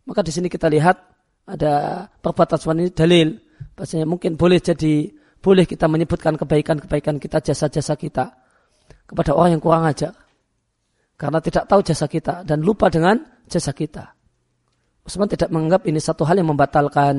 [0.09, 0.97] Maka di sini kita lihat
[1.47, 3.29] ada perbuatan Utsman ini dalil
[3.77, 5.13] bahasanya mungkin boleh jadi
[5.43, 8.31] boleh kita menyebutkan kebaikan-kebaikan kita, jasa-jasa kita
[9.05, 10.15] kepada orang yang kurang ajar.
[11.19, 14.22] Karena tidak tahu jasa kita dan lupa dengan jasa kita.
[15.03, 17.17] Utsman tidak menganggap ini satu hal yang membatalkan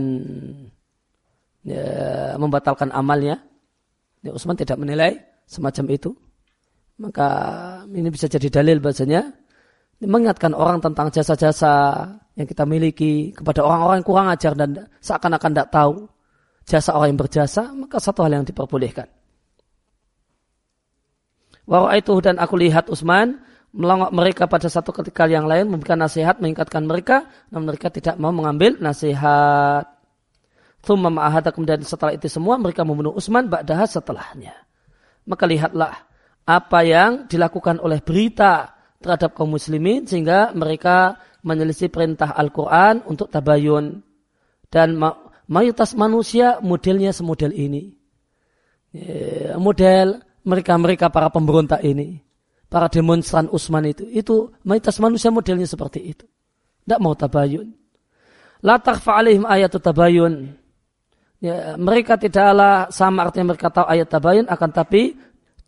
[1.68, 1.86] ya,
[2.40, 3.44] membatalkan amalnya.
[4.24, 6.12] Ya, Utsman tidak menilai semacam itu.
[6.96, 7.28] Maka
[7.90, 9.34] ini bisa jadi dalil bahasanya
[10.04, 11.74] mengingatkan orang tentang jasa-jasa
[12.36, 14.70] yang kita miliki kepada orang-orang yang kurang ajar dan
[15.00, 15.94] seakan-akan tidak tahu
[16.64, 19.08] jasa orang yang berjasa, maka satu hal yang diperbolehkan.
[21.64, 23.40] Warwa itu dan aku lihat Utsman
[23.74, 28.30] melongok mereka pada satu ketika yang lain memberikan nasihat mengingatkan mereka namun mereka tidak mau
[28.30, 29.90] mengambil nasihat.
[30.84, 34.54] Thumma ma'ahada kemudian setelah itu semua mereka membunuh Utsman ba'daha setelahnya.
[35.24, 35.96] Maka lihatlah
[36.44, 44.04] apa yang dilakukan oleh berita terhadap kaum muslimin sehingga mereka menyelisih perintah Al-Quran untuk tabayun.
[44.68, 45.00] Dan
[45.48, 47.96] mayoritas manusia modelnya semodel ini.
[48.92, 52.20] Ya, model mereka-mereka para pemberontak ini.
[52.74, 54.10] Para demonstran Utsman itu.
[54.10, 56.26] Itu mayoritas manusia modelnya seperti itu.
[56.26, 57.70] Tidak mau tabayun.
[58.66, 60.58] La tarfa alaihim ayat tabayun.
[61.38, 65.14] Ya, mereka tidaklah sama artinya mereka tahu ayat tabayun akan tapi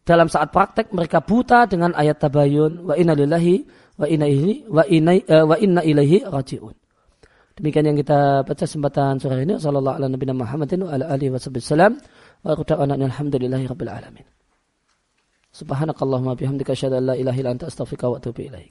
[0.01, 3.68] dalam saat praktek mereka buta dengan ayat tabayun wa inna lillahi
[3.99, 6.74] wa inna ilaihi wa inna uh, wa inna ilaihi rajiun.
[7.56, 13.66] Demikian yang kita baca sembatan surah ini sallallahu alaihi wasallam Muhammadin wa ala wa alhamdulillahi
[13.70, 14.34] rabbil alamin.
[15.56, 18.60] Subhanakallahumma bihamdika asyhadu an la ilaha illa anta astaghfiruka.